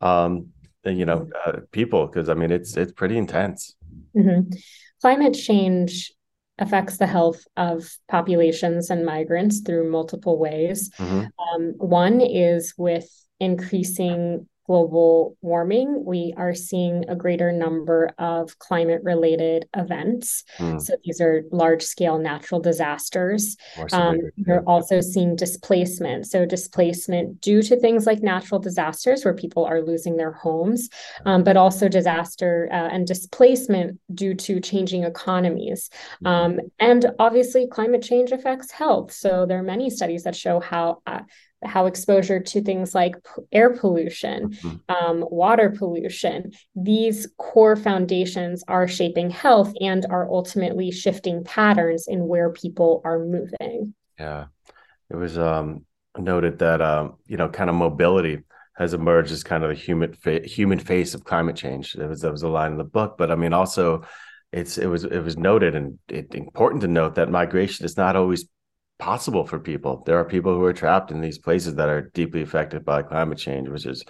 um, 0.00 0.48
you 0.84 1.06
know, 1.06 1.28
uh, 1.46 1.60
people. 1.72 2.06
Cause 2.08 2.28
I 2.28 2.34
mean, 2.34 2.50
it's, 2.50 2.76
it's 2.76 2.92
pretty 2.92 3.16
intense. 3.16 3.74
Mm-hmm. 4.16 4.52
Climate 5.00 5.34
change 5.34 6.12
affects 6.58 6.98
the 6.98 7.06
health 7.06 7.42
of 7.56 7.90
populations 8.08 8.90
and 8.90 9.04
migrants 9.04 9.60
through 9.60 9.90
multiple 9.90 10.38
ways. 10.38 10.90
Mm-hmm. 10.98 11.20
Um, 11.20 11.74
one 11.78 12.20
is 12.20 12.74
with 12.76 13.08
increasing 13.40 14.46
global 14.70 15.36
warming, 15.42 16.04
we 16.04 16.32
are 16.36 16.54
seeing 16.54 17.04
a 17.08 17.16
greater 17.16 17.50
number 17.50 18.08
of 18.18 18.56
climate 18.60 19.00
related 19.02 19.68
events. 19.76 20.44
Mm. 20.58 20.80
So 20.80 20.94
these 21.04 21.20
are 21.20 21.42
large 21.50 21.82
scale 21.82 22.20
natural 22.20 22.60
disasters. 22.60 23.56
Um, 23.90 24.20
you're 24.36 24.62
also 24.68 25.00
seeing 25.00 25.34
displacement. 25.34 26.28
So, 26.28 26.46
displacement 26.46 27.40
due 27.40 27.62
to 27.62 27.80
things 27.80 28.06
like 28.06 28.22
natural 28.22 28.60
disasters 28.60 29.24
where 29.24 29.34
people 29.34 29.64
are 29.64 29.82
losing 29.82 30.16
their 30.16 30.30
homes, 30.30 30.88
um, 31.26 31.42
but 31.42 31.56
also 31.56 31.88
disaster 31.88 32.68
uh, 32.70 32.94
and 32.94 33.08
displacement 33.08 33.98
due 34.14 34.34
to 34.34 34.60
changing 34.60 35.02
economies. 35.02 35.90
Mm-hmm. 36.24 36.26
Um, 36.26 36.60
and 36.78 37.06
obviously, 37.18 37.66
climate 37.66 38.02
change 38.02 38.30
affects 38.30 38.70
health. 38.70 39.10
So, 39.10 39.46
there 39.46 39.58
are 39.58 39.64
many 39.64 39.90
studies 39.90 40.22
that 40.22 40.36
show 40.36 40.60
how. 40.60 41.02
Uh, 41.08 41.22
how 41.62 41.86
exposure 41.86 42.40
to 42.40 42.62
things 42.62 42.94
like 42.94 43.14
air 43.52 43.70
pollution, 43.70 44.50
mm-hmm. 44.50 44.76
um, 44.88 45.24
water 45.30 45.70
pollution, 45.70 46.52
these 46.74 47.28
core 47.38 47.76
foundations 47.76 48.64
are 48.66 48.88
shaping 48.88 49.30
health 49.30 49.72
and 49.80 50.06
are 50.08 50.28
ultimately 50.28 50.90
shifting 50.90 51.44
patterns 51.44 52.06
in 52.08 52.26
where 52.26 52.50
people 52.50 53.02
are 53.04 53.18
moving. 53.18 53.94
Yeah, 54.18 54.46
it 55.10 55.16
was 55.16 55.36
um, 55.38 55.84
noted 56.18 56.58
that 56.60 56.80
um, 56.80 57.16
you 57.26 57.36
know, 57.36 57.48
kind 57.48 57.68
of 57.68 57.76
mobility 57.76 58.42
has 58.76 58.94
emerged 58.94 59.32
as 59.32 59.44
kind 59.44 59.62
of 59.62 59.68
the 59.68 59.74
human 59.74 60.14
fa- 60.14 60.46
human 60.46 60.78
face 60.78 61.14
of 61.14 61.24
climate 61.24 61.56
change. 61.56 61.92
That 61.92 62.08
was 62.08 62.22
that 62.22 62.32
was 62.32 62.42
a 62.42 62.48
line 62.48 62.72
in 62.72 62.78
the 62.78 62.84
book, 62.84 63.16
but 63.18 63.30
I 63.30 63.34
mean 63.34 63.52
also. 63.52 64.04
It's 64.52 64.78
it 64.78 64.88
was 64.88 65.04
it 65.04 65.20
was 65.20 65.36
noted 65.36 65.76
and 65.76 66.00
it, 66.08 66.34
important 66.34 66.80
to 66.80 66.88
note 66.88 67.14
that 67.14 67.30
migration 67.30 67.86
is 67.86 67.96
not 67.96 68.16
always 68.16 68.48
possible 69.00 69.44
for 69.44 69.58
people. 69.58 70.02
There 70.06 70.18
are 70.18 70.24
people 70.24 70.54
who 70.54 70.64
are 70.64 70.72
trapped 70.72 71.10
in 71.10 71.20
these 71.20 71.38
places 71.38 71.74
that 71.76 71.88
are 71.88 72.10
deeply 72.14 72.42
affected 72.42 72.84
by 72.84 73.02
climate 73.02 73.38
change, 73.38 73.68
which 73.68 73.86
is 73.86 74.04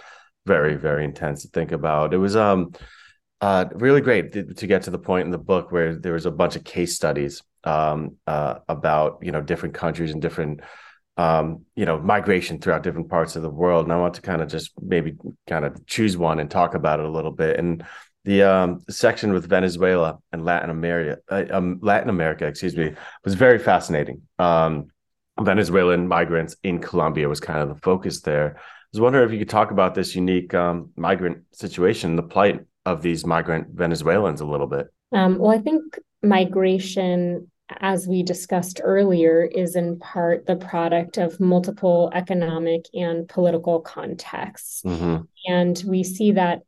very, 0.46 0.76
very 0.76 1.04
intense 1.04 1.42
to 1.42 1.48
think 1.48 1.72
about. 1.72 2.12
It 2.12 2.18
was 2.18 2.36
um 2.36 2.72
uh 3.40 3.64
really 3.74 4.02
great 4.02 4.32
to, 4.32 4.42
to 4.54 4.66
get 4.66 4.82
to 4.82 4.90
the 4.90 4.98
point 4.98 5.24
in 5.24 5.30
the 5.30 5.38
book 5.38 5.72
where 5.72 5.96
there 5.96 6.12
was 6.12 6.26
a 6.26 6.30
bunch 6.30 6.56
of 6.56 6.64
case 6.64 6.94
studies 6.94 7.42
um 7.64 8.16
uh 8.26 8.56
about 8.68 9.20
you 9.22 9.32
know 9.32 9.40
different 9.40 9.74
countries 9.74 10.12
and 10.12 10.20
different 10.20 10.60
um 11.16 11.64
you 11.76 11.86
know 11.86 11.98
migration 11.98 12.58
throughout 12.58 12.82
different 12.82 13.08
parts 13.08 13.36
of 13.36 13.42
the 13.42 13.56
world. 13.62 13.84
And 13.84 13.92
I 13.92 13.96
want 13.96 14.14
to 14.14 14.22
kind 14.22 14.42
of 14.42 14.48
just 14.48 14.72
maybe 14.82 15.16
kind 15.46 15.64
of 15.64 15.86
choose 15.86 16.16
one 16.16 16.40
and 16.40 16.50
talk 16.50 16.74
about 16.74 17.00
it 17.00 17.06
a 17.06 17.10
little 17.10 17.32
bit. 17.32 17.58
And 17.58 17.84
the 18.24 18.42
um, 18.42 18.80
section 18.90 19.32
with 19.32 19.48
Venezuela 19.48 20.18
and 20.32 20.44
Latin 20.44 20.70
America, 20.70 21.20
uh, 21.30 21.44
um, 21.50 21.78
Latin 21.82 22.10
America, 22.10 22.46
excuse 22.46 22.76
me, 22.76 22.94
was 23.24 23.34
very 23.34 23.58
fascinating. 23.58 24.22
Um, 24.38 24.88
Venezuelan 25.40 26.06
migrants 26.06 26.56
in 26.62 26.80
Colombia 26.80 27.28
was 27.28 27.40
kind 27.40 27.60
of 27.60 27.68
the 27.68 27.80
focus 27.80 28.20
there. 28.20 28.56
I 28.56 28.60
was 28.92 29.00
wondering 29.00 29.26
if 29.26 29.32
you 29.32 29.38
could 29.38 29.48
talk 29.48 29.70
about 29.70 29.94
this 29.94 30.14
unique 30.14 30.52
um, 30.52 30.90
migrant 30.96 31.44
situation, 31.52 32.16
the 32.16 32.22
plight 32.22 32.60
of 32.84 33.02
these 33.02 33.24
migrant 33.24 33.68
Venezuelans 33.70 34.40
a 34.40 34.46
little 34.46 34.66
bit. 34.66 34.88
Um, 35.12 35.38
well, 35.38 35.50
I 35.50 35.58
think 35.58 35.98
migration, 36.22 37.50
as 37.80 38.06
we 38.06 38.22
discussed 38.22 38.80
earlier, 38.82 39.44
is 39.44 39.76
in 39.76 39.98
part 39.98 40.46
the 40.46 40.56
product 40.56 41.16
of 41.16 41.40
multiple 41.40 42.10
economic 42.12 42.84
and 42.92 43.28
political 43.28 43.80
contexts. 43.80 44.82
Mm-hmm. 44.82 45.22
And 45.46 45.82
we 45.86 46.02
see 46.02 46.32
that 46.32 46.62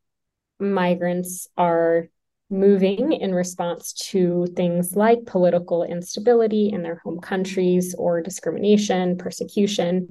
migrants 0.63 1.49
are 1.57 2.09
moving 2.53 3.13
in 3.13 3.35
response 3.35 3.93
to 3.95 4.47
things 4.55 4.95
like 4.95 5.25
political 5.25 5.85
instability 5.85 6.71
in 6.71 6.83
their 6.83 6.97
home 6.97 7.19
countries 7.19 7.95
or 7.97 8.21
discrimination, 8.21 9.17
persecution. 9.17 10.09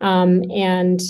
Um, 0.00 0.42
and 0.50 1.00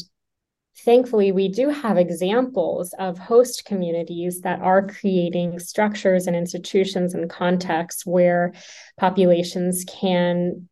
thankfully, 0.85 1.33
we 1.33 1.49
do 1.49 1.69
have 1.69 1.99
examples 1.99 2.95
of 2.99 3.19
host 3.19 3.65
communities 3.65 4.43
that 4.43 4.61
are 4.61 4.87
creating 4.87 5.59
structures 5.59 6.29
and 6.29 6.37
institutions 6.37 7.13
and 7.13 7.29
contexts 7.29 8.07
where 8.07 8.53
populations 8.97 9.85
can 9.85 10.69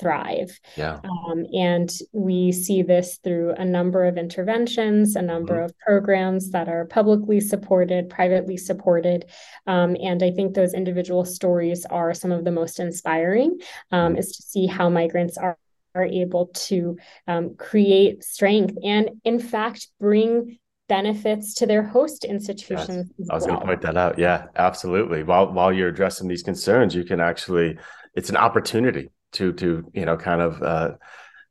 thrive. 0.00 0.58
Yeah. 0.76 1.00
Um, 1.04 1.46
and 1.52 1.92
we 2.12 2.52
see 2.52 2.82
this 2.82 3.18
through 3.22 3.52
a 3.52 3.64
number 3.64 4.04
of 4.04 4.16
interventions, 4.16 5.16
a 5.16 5.22
number 5.22 5.54
mm-hmm. 5.54 5.64
of 5.64 5.78
programs 5.78 6.50
that 6.50 6.68
are 6.68 6.84
publicly 6.86 7.40
supported, 7.40 8.10
privately 8.10 8.56
supported. 8.56 9.26
Um, 9.66 9.96
and 10.02 10.22
I 10.22 10.30
think 10.30 10.54
those 10.54 10.74
individual 10.74 11.24
stories 11.24 11.84
are 11.86 12.14
some 12.14 12.32
of 12.32 12.44
the 12.44 12.52
most 12.52 12.80
inspiring, 12.80 13.58
um, 13.90 14.12
mm-hmm. 14.12 14.18
is 14.18 14.36
to 14.36 14.42
see 14.42 14.66
how 14.66 14.88
migrants 14.88 15.36
are. 15.36 15.58
Are 15.96 16.04
able 16.04 16.46
to 16.66 16.98
um, 17.28 17.54
create 17.54 18.24
strength 18.24 18.76
and, 18.82 19.10
in 19.22 19.38
fact, 19.38 19.86
bring 20.00 20.58
benefits 20.88 21.54
to 21.54 21.66
their 21.66 21.84
host 21.84 22.24
institutions. 22.24 23.12
Yes. 23.16 23.28
I 23.30 23.34
was 23.34 23.46
well. 23.46 23.50
going 23.50 23.60
to 23.60 23.66
point 23.66 23.82
that 23.82 23.96
out. 23.96 24.18
Yeah, 24.18 24.46
absolutely. 24.56 25.22
While 25.22 25.52
while 25.52 25.72
you're 25.72 25.90
addressing 25.90 26.26
these 26.26 26.42
concerns, 26.42 26.96
you 26.96 27.04
can 27.04 27.20
actually 27.20 27.78
it's 28.14 28.28
an 28.28 28.36
opportunity 28.36 29.10
to 29.34 29.52
to 29.54 29.90
you 29.92 30.04
know 30.04 30.16
kind 30.16 30.40
of 30.40 30.62
uh, 30.62 30.90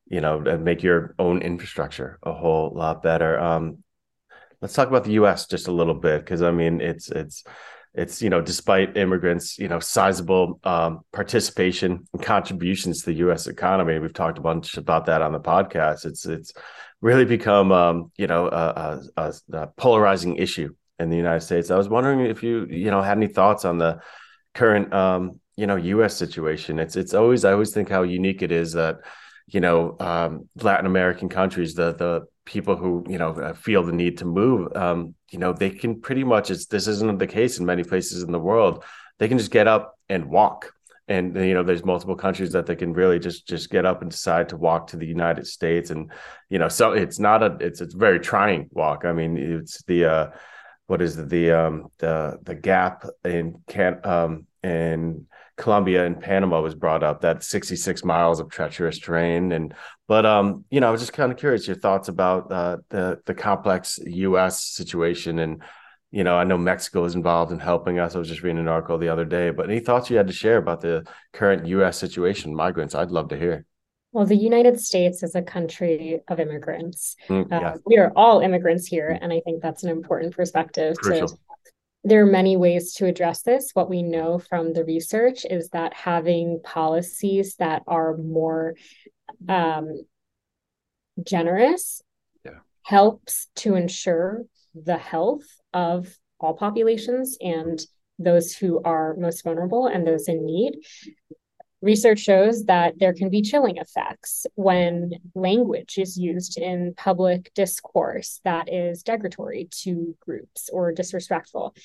you 0.07 0.21
know 0.21 0.39
make 0.39 0.83
your 0.83 1.15
own 1.19 1.41
infrastructure 1.41 2.19
a 2.23 2.33
whole 2.33 2.71
lot 2.75 3.01
better. 3.01 3.39
Um, 3.39 3.83
let's 4.61 4.73
talk 4.73 4.87
about 4.87 5.03
the 5.03 5.13
U.S. 5.13 5.47
just 5.47 5.67
a 5.67 5.71
little 5.71 5.93
bit 5.93 6.21
because 6.21 6.41
I 6.41 6.51
mean 6.51 6.81
it's 6.81 7.09
it's 7.09 7.43
it's 7.93 8.21
you 8.21 8.29
know 8.29 8.41
despite 8.41 8.97
immigrants 8.97 9.59
you 9.59 9.67
know 9.67 9.79
sizable 9.79 10.59
um, 10.63 11.01
participation 11.11 12.07
and 12.13 12.21
contributions 12.21 13.01
to 13.01 13.05
the 13.07 13.17
U.S. 13.19 13.47
economy. 13.47 13.99
We've 13.99 14.13
talked 14.13 14.37
a 14.37 14.41
bunch 14.41 14.77
about 14.77 15.05
that 15.05 15.21
on 15.21 15.31
the 15.31 15.39
podcast. 15.39 16.05
It's 16.05 16.25
it's 16.25 16.53
really 17.01 17.25
become 17.25 17.71
um, 17.71 18.11
you 18.17 18.27
know 18.27 18.47
a, 18.47 19.01
a, 19.17 19.33
a, 19.51 19.67
polarizing 19.77 20.37
issue 20.37 20.73
in 20.99 21.09
the 21.09 21.17
United 21.17 21.41
States. 21.41 21.69
I 21.69 21.77
was 21.77 21.89
wondering 21.89 22.21
if 22.21 22.41
you 22.41 22.65
you 22.69 22.89
know 22.89 23.01
had 23.01 23.17
any 23.17 23.27
thoughts 23.27 23.65
on 23.65 23.77
the 23.77 23.99
current 24.53 24.93
um, 24.93 25.39
you 25.55 25.67
know 25.67 25.75
U.S. 25.75 26.15
situation. 26.15 26.79
It's 26.79 26.95
it's 26.95 27.13
always 27.13 27.45
I 27.45 27.53
always 27.53 27.73
think 27.73 27.89
how 27.89 28.03
unique 28.03 28.41
it 28.41 28.51
is 28.51 28.73
that 28.73 28.97
you 29.47 29.59
know 29.59 29.95
um, 29.99 30.49
Latin 30.61 30.85
American 30.85 31.29
countries 31.29 31.75
the 31.75 31.93
the 31.93 32.25
people 32.45 32.75
who 32.75 33.05
you 33.07 33.17
know 33.17 33.31
uh, 33.31 33.53
feel 33.53 33.83
the 33.83 33.91
need 33.91 34.17
to 34.17 34.25
move 34.25 34.75
um, 34.75 35.15
you 35.31 35.39
know 35.39 35.53
they 35.53 35.69
can 35.69 36.01
pretty 36.01 36.23
much 36.23 36.51
it's 36.51 36.65
this 36.65 36.87
isn't 36.87 37.19
the 37.19 37.27
case 37.27 37.59
in 37.59 37.65
many 37.65 37.83
places 37.83 38.23
in 38.23 38.31
the 38.31 38.39
world 38.39 38.83
they 39.19 39.27
can 39.27 39.37
just 39.37 39.51
get 39.51 39.67
up 39.67 39.97
and 40.09 40.25
walk 40.25 40.73
and 41.07 41.35
you 41.35 41.53
know 41.53 41.63
there's 41.63 41.85
multiple 41.85 42.15
countries 42.15 42.51
that 42.51 42.65
they 42.65 42.75
can 42.75 42.93
really 42.93 43.19
just 43.19 43.47
just 43.47 43.69
get 43.69 43.85
up 43.85 44.01
and 44.01 44.11
decide 44.11 44.49
to 44.49 44.57
walk 44.57 44.87
to 44.87 44.97
the 44.97 45.05
United 45.05 45.45
States 45.45 45.89
and 45.89 46.11
you 46.49 46.59
know 46.59 46.67
so 46.67 46.93
it's 46.93 47.19
not 47.19 47.43
a 47.43 47.57
it's 47.59 47.81
it's 47.81 47.93
a 47.93 47.97
very 47.97 48.19
trying 48.19 48.69
walk 48.71 49.05
I 49.05 49.13
mean 49.13 49.37
it's 49.37 49.83
the 49.83 50.05
uh 50.05 50.29
what 50.87 51.01
is 51.01 51.15
the 51.15 51.51
um 51.51 51.87
the 51.99 52.37
the 52.43 52.55
gap 52.55 53.05
in 53.23 53.61
can 53.67 53.99
um 54.05 54.47
in 54.63 55.27
Colombia 55.55 56.05
and 56.05 56.19
Panama 56.19 56.61
was 56.61 56.75
brought 56.75 57.03
up, 57.03 57.21
that 57.21 57.43
66 57.43 58.03
miles 58.03 58.39
of 58.39 58.49
treacherous 58.49 58.99
terrain. 58.99 59.51
And 59.51 59.73
but 60.07 60.25
um, 60.25 60.65
you 60.69 60.79
know, 60.79 60.87
I 60.87 60.91
was 60.91 61.01
just 61.01 61.13
kind 61.13 61.31
of 61.31 61.37
curious 61.37 61.67
your 61.67 61.75
thoughts 61.75 62.07
about 62.07 62.51
uh, 62.51 62.77
the 62.89 63.19
the 63.25 63.33
complex 63.33 63.99
U.S. 64.05 64.63
situation 64.63 65.39
and 65.39 65.61
you 66.11 66.23
know, 66.23 66.35
I 66.37 66.43
know 66.43 66.59
Mexico 66.59 67.05
is 67.05 67.15
involved 67.15 67.51
in 67.51 67.57
helping 67.57 67.97
us. 67.97 68.13
I 68.13 68.19
was 68.19 68.27
just 68.27 68.43
reading 68.43 68.59
an 68.59 68.67
article 68.67 68.99
the 68.99 69.09
other 69.09 69.25
day, 69.25 69.49
but 69.49 69.67
any 69.67 69.79
thoughts 69.79 70.11
you 70.11 70.17
had 70.17 70.27
to 70.27 70.33
share 70.33 70.57
about 70.57 70.79
the 70.79 71.07
current 71.33 71.65
U.S. 71.65 71.97
situation, 71.97 72.55
migrants? 72.55 72.93
I'd 72.93 73.09
love 73.09 73.29
to 73.29 73.37
hear. 73.37 73.65
Well, 74.11 74.27
the 74.27 74.35
United 74.35 74.79
States 74.79 75.23
is 75.23 75.33
a 75.33 75.41
country 75.41 76.21
of 76.27 76.39
immigrants. 76.39 77.15
Mm, 77.29 77.51
Uh, 77.51 77.77
we 77.87 77.97
are 77.97 78.11
all 78.15 78.41
immigrants 78.41 78.85
here, 78.85 79.17
and 79.19 79.33
I 79.33 79.39
think 79.39 79.63
that's 79.63 79.83
an 79.83 79.89
important 79.89 80.35
perspective 80.35 80.95
Crucial. 80.97 81.29
to 81.29 81.37
there 82.03 82.21
are 82.21 82.25
many 82.31 82.57
ways 82.57 82.93
to 82.95 83.05
address 83.05 83.43
this. 83.43 83.71
What 83.73 83.89
we 83.89 84.03
know 84.03 84.39
from 84.39 84.73
the 84.73 84.83
research 84.83 85.45
is 85.49 85.69
that 85.69 85.93
having 85.93 86.59
policies 86.63 87.55
that 87.55 87.83
are 87.87 88.17
more 88.17 88.75
um, 89.47 90.01
generous 91.23 92.01
Yeah. 92.43 92.59
helps 92.83 93.47
to 93.55 93.75
ensure 93.75 94.43
the 94.75 94.97
health 94.97 95.45
of 95.73 96.17
all 96.39 96.55
populations 96.55 97.37
and 97.39 97.79
those 98.19 98.53
who 98.53 98.81
are 98.83 99.15
most 99.15 99.43
vulnerable 99.43 99.87
and 99.87 100.05
those 100.05 100.27
in 100.27 100.45
need. 100.45 100.83
Research 101.83 102.19
shows 102.19 102.63
that 102.65 102.97
there 102.97 103.13
can 103.13 103.29
be 103.29 103.41
chilling 103.41 103.75
effects 103.77 104.47
when 104.55 105.11
language 105.35 105.97
is 105.97 106.17
used 106.17 106.57
in 106.57 106.93
public 106.95 107.51
discourse 107.53 108.39
that 108.45 108.71
is 108.71 109.03
degradatory 109.03 109.69
to 109.83 110.15
groups 110.21 110.69
or 110.71 110.93
disrespectful. 110.93 111.75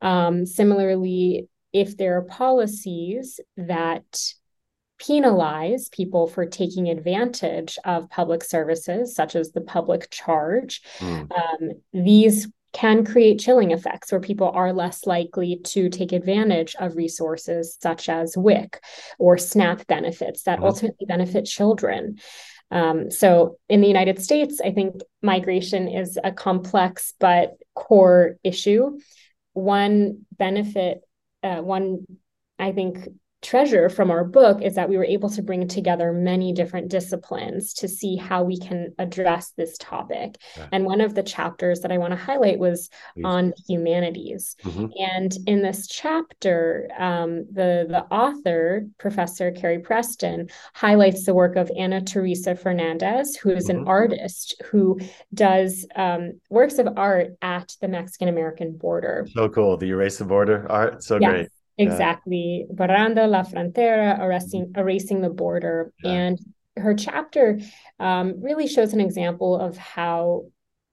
Um, 0.00 0.46
similarly, 0.46 1.48
if 1.72 1.96
there 1.96 2.18
are 2.18 2.22
policies 2.22 3.40
that 3.56 4.32
penalize 5.00 5.88
people 5.88 6.28
for 6.28 6.46
taking 6.46 6.88
advantage 6.88 7.78
of 7.84 8.10
public 8.10 8.44
services, 8.44 9.14
such 9.14 9.36
as 9.36 9.50
the 9.50 9.60
public 9.60 10.08
charge, 10.10 10.82
Mm, 10.98 11.30
um, 11.32 11.70
these 11.92 12.48
can 12.72 13.04
create 13.04 13.40
chilling 13.40 13.70
effects 13.70 14.12
where 14.12 14.20
people 14.20 14.50
are 14.50 14.72
less 14.72 15.06
likely 15.06 15.60
to 15.64 15.88
take 15.88 16.12
advantage 16.12 16.74
of 16.78 16.96
resources 16.96 17.78
such 17.80 18.08
as 18.08 18.36
WIC 18.36 18.80
or 19.18 19.38
SNAP 19.38 19.86
benefits 19.86 20.42
that 20.42 20.58
Mhm. 20.58 20.64
ultimately 20.66 21.06
benefit 21.06 21.44
children. 21.46 22.18
Um, 22.70 23.10
so 23.10 23.58
in 23.68 23.80
the 23.80 23.88
United 23.88 24.20
States, 24.22 24.60
I 24.60 24.72
think 24.72 25.00
migration 25.22 25.88
is 25.88 26.18
a 26.22 26.32
complex 26.32 27.14
but 27.18 27.56
core 27.74 28.36
issue. 28.44 28.98
One 29.54 30.26
benefit, 30.36 31.02
uh, 31.42 31.62
one, 31.62 32.06
I 32.58 32.72
think, 32.72 33.08
treasure 33.40 33.88
from 33.88 34.10
our 34.10 34.24
book 34.24 34.60
is 34.62 34.74
that 34.74 34.88
we 34.88 34.96
were 34.96 35.04
able 35.04 35.30
to 35.30 35.42
bring 35.42 35.68
together 35.68 36.12
many 36.12 36.52
different 36.52 36.88
disciplines 36.88 37.72
to 37.74 37.86
see 37.86 38.16
how 38.16 38.42
we 38.42 38.58
can 38.58 38.92
address 38.98 39.52
this 39.56 39.78
topic. 39.78 40.36
And 40.72 40.84
one 40.84 41.00
of 41.00 41.14
the 41.14 41.22
chapters 41.22 41.80
that 41.80 41.92
I 41.92 41.98
want 41.98 42.10
to 42.12 42.16
highlight 42.16 42.58
was 42.58 42.90
Please. 43.14 43.24
on 43.24 43.52
humanities. 43.68 44.56
mhm. 44.64 44.90
And 44.98 45.36
in 45.46 45.62
this 45.62 45.86
chapter, 45.86 46.88
um, 46.98 47.46
the, 47.52 47.86
the 47.88 48.04
author, 48.10 48.86
Professor 48.98 49.52
Carrie 49.52 49.78
Preston, 49.78 50.48
highlights 50.74 51.24
the 51.24 51.34
work 51.34 51.54
of 51.56 51.70
Ana 51.76 52.00
Teresa 52.02 52.56
Fernandez, 52.56 53.36
who 53.36 53.50
is 53.50 53.68
an 53.68 53.84
Mhm. 53.84 53.88
artist 53.88 54.60
who 54.70 54.98
does 55.32 55.86
um, 55.94 56.40
works 56.50 56.78
of 56.78 56.88
art 56.96 57.36
at 57.40 57.76
the 57.80 57.88
Mexican 57.88 58.28
American 58.28 58.76
border. 58.76 59.26
So 59.32 59.48
cool. 59.48 59.76
The 59.76 59.86
erase 59.90 60.18
the 60.18 60.24
border 60.24 60.66
art, 60.68 61.04
so 61.04 61.18
Yes, 61.20 61.30
great. 61.30 61.48
Exactly. 61.78 62.66
Borrando 62.72 63.28
la 63.28 63.42
frontera, 63.42 64.20
erasing, 64.20 64.72
erasing 64.76 65.20
the 65.20 65.30
border. 65.30 65.92
Yeah. 66.02 66.10
And 66.12 66.38
her 66.76 66.94
chapter 66.94 67.58
um, 67.98 68.40
really 68.40 68.66
shows 68.66 68.92
an 68.92 69.00
example 69.00 69.58
of 69.58 69.76
how 69.76 70.44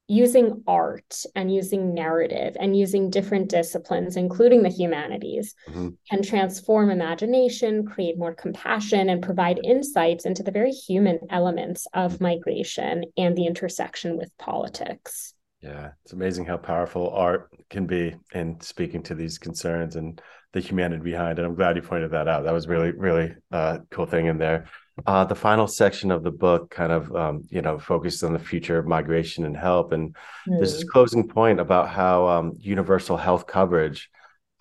using 0.08 0.64
art 0.68 1.24
and 1.36 1.52
using 1.54 1.94
narrative 1.96 2.56
and 2.60 2.78
using 2.78 3.10
different 3.10 3.50
disciplines, 3.50 4.16
including 4.18 4.62
the 4.62 4.70
humanities, 4.70 5.56
Mhm. 5.68 5.98
can 6.10 6.22
transform 6.22 6.92
imagination, 6.92 7.86
create 7.86 8.18
more 8.18 8.36
compassion, 8.36 9.10
and 9.10 9.24
provide 9.24 9.60
insights 9.64 10.26
into 10.26 10.44
the 10.44 10.52
very 10.52 10.72
human 10.72 11.20
elements 11.32 11.88
of 11.94 12.22
migration 12.22 13.06
and 13.18 13.36
the 13.36 13.48
intersection 13.48 14.16
with 14.16 14.36
politics. 14.38 15.35
Yeah, 15.66 15.92
it's 16.04 16.14
amazing 16.14 16.46
how 16.46 16.58
powerful 16.58 17.10
art 17.10 17.50
can 17.72 17.88
be 17.88 18.16
in 18.34 18.62
speaking 18.62 19.02
to 19.04 19.16
these 19.16 19.40
concerns 19.40 19.96
and 19.96 20.22
the 20.54 20.60
humanity 20.60 21.02
behind 21.02 21.40
it. 21.40 21.46
I'm 21.46 21.56
glad 21.56 21.76
you 21.76 21.82
pointed 21.82 22.12
that 22.12 22.28
out. 22.28 22.44
That 22.44 22.54
was 22.54 22.68
really, 22.68 22.92
really 22.92 23.34
uh, 23.52 23.80
cool 23.90 24.06
thing 24.06 24.28
in 24.28 24.38
there. 24.38 24.68
Uh, 25.08 25.26
the 25.26 25.34
final 25.34 25.68
section 25.68 26.12
of 26.12 26.22
the 26.22 26.32
book 26.32 26.70
kind 26.70 26.92
of, 26.92 27.14
um, 27.16 27.44
you 27.50 27.64
know, 27.64 27.80
focused 27.80 28.24
on 28.24 28.32
the 28.32 28.40
future 28.40 28.78
of 28.78 28.86
migration 28.86 29.44
and 29.44 29.58
help. 29.58 29.92
And 29.92 30.16
there's 30.60 30.74
this 30.74 30.84
Hmm. 30.84 30.90
closing 30.92 31.28
point 31.28 31.60
about 31.60 31.90
how 31.90 32.28
um, 32.28 32.54
universal 32.60 33.18
health 33.18 33.48
coverage, 33.48 34.10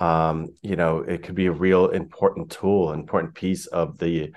um, 0.00 0.48
you 0.62 0.76
know, 0.76 1.00
it 1.00 1.22
could 1.22 1.34
be 1.34 1.46
a 1.46 1.52
real 1.52 1.88
important 1.88 2.50
tool, 2.50 2.92
important 2.92 3.34
piece 3.34 3.66
of 3.66 3.98
the 3.98 4.32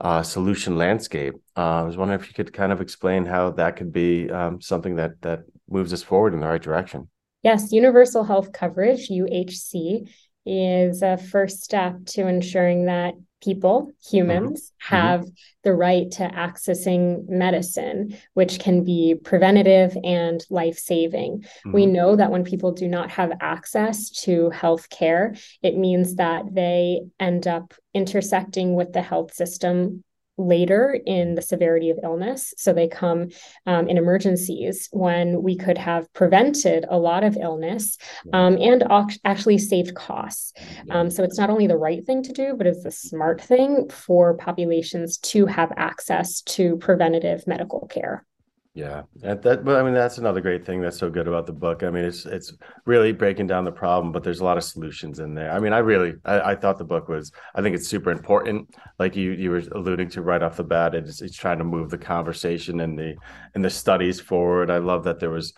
uh, 0.00 0.22
solution 0.22 0.78
landscape. 0.78 1.34
Uh, 1.56 1.80
I 1.80 1.82
was 1.82 1.96
wondering 1.96 2.20
if 2.20 2.28
you 2.28 2.34
could 2.34 2.52
kind 2.52 2.72
of 2.72 2.80
explain 2.80 3.26
how 3.26 3.50
that 3.52 3.76
could 3.76 3.92
be 3.92 4.30
um, 4.30 4.60
something 4.62 4.96
that 4.96 5.20
that 5.22 5.40
moves 5.68 5.92
us 5.92 6.02
forward 6.02 6.34
in 6.34 6.40
the 6.40 6.46
right 6.46 6.62
direction. 6.62 7.08
Yes, 7.42 7.72
universal 7.72 8.24
health 8.24 8.52
coverage, 8.52 9.08
UHC, 9.08 10.08
is 10.44 11.02
a 11.02 11.16
first 11.16 11.62
step 11.62 12.04
to 12.06 12.26
ensuring 12.26 12.86
that 12.86 13.14
people, 13.42 13.92
humans, 14.08 14.72
have 14.78 15.26
the 15.62 15.74
right 15.74 16.10
to 16.12 16.22
accessing 16.22 17.28
medicine, 17.28 18.16
which 18.34 18.58
can 18.58 18.82
be 18.82 19.14
preventative 19.22 19.96
and 20.02 20.44
life 20.48 20.78
saving. 20.78 21.44
We 21.72 21.86
Mhm. 21.86 21.92
know 21.92 22.16
that 22.16 22.30
when 22.30 22.44
people 22.44 22.72
do 22.72 22.88
not 22.88 23.10
have 23.10 23.32
access 23.40 24.10
to 24.22 24.50
health 24.50 24.88
care, 24.88 25.34
it 25.62 25.76
means 25.76 26.16
that 26.16 26.44
they 26.52 27.02
end 27.20 27.46
up 27.46 27.74
intersecting 27.92 28.74
with 28.74 28.92
the 28.92 29.02
health 29.02 29.34
system 29.34 30.02
later 30.38 30.98
in 31.06 31.34
the 31.34 31.42
severity 31.42 31.90
of 31.90 31.98
illness. 32.02 32.52
So 32.56 32.72
they 32.72 32.88
come 32.88 33.28
um, 33.66 33.88
in 33.88 33.96
emergencies 33.96 34.88
when 34.92 35.42
we 35.42 35.56
could 35.56 35.78
have 35.78 36.12
prevented 36.12 36.84
a 36.88 36.98
lot 36.98 37.24
of 37.24 37.36
illness 37.36 37.98
um, 38.32 38.58
and 38.60 38.84
actually 39.24 39.58
saved 39.58 39.94
costs. 39.94 40.52
Um, 40.90 41.10
so 41.10 41.22
it's 41.22 41.38
not 41.38 41.50
only 41.50 41.66
the 41.66 41.76
right 41.76 42.04
thing 42.04 42.22
to 42.24 42.32
do, 42.32 42.54
but 42.56 42.66
it's 42.66 42.82
the 42.82 42.90
smart 42.90 43.40
thing 43.40 43.88
for 43.88 44.36
populations 44.36 45.18
to 45.18 45.46
have 45.46 45.72
access 45.76 46.42
to 46.42 46.76
preventative 46.76 47.46
medical 47.46 47.86
care. 47.88 48.24
Yeah, 48.76 49.04
that, 49.22 49.40
that 49.40 49.64
but 49.64 49.76
I 49.76 49.82
mean 49.82 49.94
that's 49.94 50.18
another 50.18 50.42
great 50.42 50.66
thing 50.66 50.82
that's 50.82 50.98
so 50.98 51.08
good 51.08 51.26
about 51.26 51.46
the 51.46 51.52
book. 51.54 51.82
I 51.82 51.88
mean 51.88 52.04
it's 52.04 52.26
it's 52.26 52.52
really 52.84 53.10
breaking 53.10 53.46
down 53.46 53.64
the 53.64 53.72
problem, 53.72 54.12
but 54.12 54.22
there's 54.22 54.40
a 54.40 54.44
lot 54.44 54.58
of 54.58 54.64
solutions 54.64 55.18
in 55.18 55.32
there. 55.32 55.50
I 55.50 55.60
mean 55.60 55.72
I 55.72 55.78
really 55.78 56.12
I, 56.26 56.50
I 56.50 56.54
thought 56.56 56.76
the 56.76 56.84
book 56.84 57.08
was 57.08 57.32
I 57.54 57.62
think 57.62 57.74
it's 57.74 57.88
super 57.88 58.10
important. 58.10 58.68
Like 58.98 59.16
you 59.16 59.30
you 59.32 59.48
were 59.50 59.62
alluding 59.72 60.10
to 60.10 60.20
right 60.20 60.42
off 60.42 60.58
the 60.58 60.62
bat, 60.64 60.94
it's 60.94 61.22
it's 61.22 61.34
trying 61.38 61.56
to 61.56 61.64
move 61.64 61.88
the 61.88 61.96
conversation 61.96 62.80
and 62.80 62.98
the 62.98 63.16
and 63.54 63.64
the 63.64 63.70
studies 63.70 64.20
forward. 64.20 64.70
I 64.70 64.76
love 64.76 65.04
that 65.04 65.20
there 65.20 65.30
was 65.30 65.54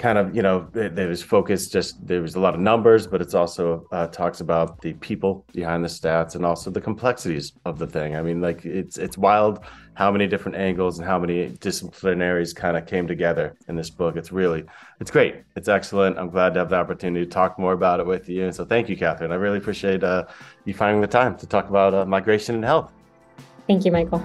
kind 0.00 0.16
of 0.16 0.34
you 0.34 0.40
know 0.40 0.66
there 0.72 1.08
was 1.08 1.22
focus 1.22 1.68
just 1.68 2.04
there 2.06 2.22
was 2.22 2.34
a 2.34 2.40
lot 2.40 2.54
of 2.54 2.60
numbers 2.60 3.06
but 3.06 3.20
it's 3.20 3.34
also 3.34 3.86
uh, 3.92 4.06
talks 4.06 4.40
about 4.40 4.80
the 4.80 4.94
people 4.94 5.44
behind 5.52 5.84
the 5.84 5.88
stats 5.88 6.34
and 6.34 6.44
also 6.44 6.70
the 6.70 6.80
complexities 6.80 7.52
of 7.66 7.78
the 7.78 7.86
thing. 7.86 8.16
I 8.16 8.22
mean 8.22 8.40
like 8.40 8.64
it's 8.64 8.96
it's 8.96 9.18
wild 9.18 9.60
how 9.94 10.10
many 10.10 10.26
different 10.26 10.56
angles 10.56 10.98
and 10.98 11.06
how 11.06 11.18
many 11.18 11.50
disciplinaries 11.58 12.56
kind 12.56 12.78
of 12.78 12.86
came 12.86 13.06
together 13.06 13.54
in 13.68 13.76
this 13.76 13.90
book. 13.90 14.16
It's 14.16 14.32
really 14.32 14.64
it's 15.00 15.10
great. 15.10 15.42
It's 15.54 15.68
excellent. 15.68 16.18
I'm 16.18 16.30
glad 16.30 16.54
to 16.54 16.60
have 16.60 16.70
the 16.70 16.76
opportunity 16.76 17.26
to 17.26 17.30
talk 17.30 17.58
more 17.58 17.74
about 17.74 18.00
it 18.00 18.06
with 18.06 18.26
you. 18.26 18.44
And 18.44 18.54
so 18.54 18.64
thank 18.64 18.88
you 18.88 18.96
catherine. 18.96 19.32
I 19.32 19.36
really 19.36 19.58
appreciate 19.58 20.02
uh, 20.02 20.24
you 20.64 20.72
finding 20.72 21.02
the 21.02 21.08
time 21.08 21.36
to 21.36 21.46
talk 21.46 21.68
about 21.68 21.92
uh, 21.92 22.06
migration 22.06 22.54
and 22.54 22.64
health. 22.64 22.90
Thank 23.66 23.84
you, 23.84 23.92
Michael. 23.92 24.24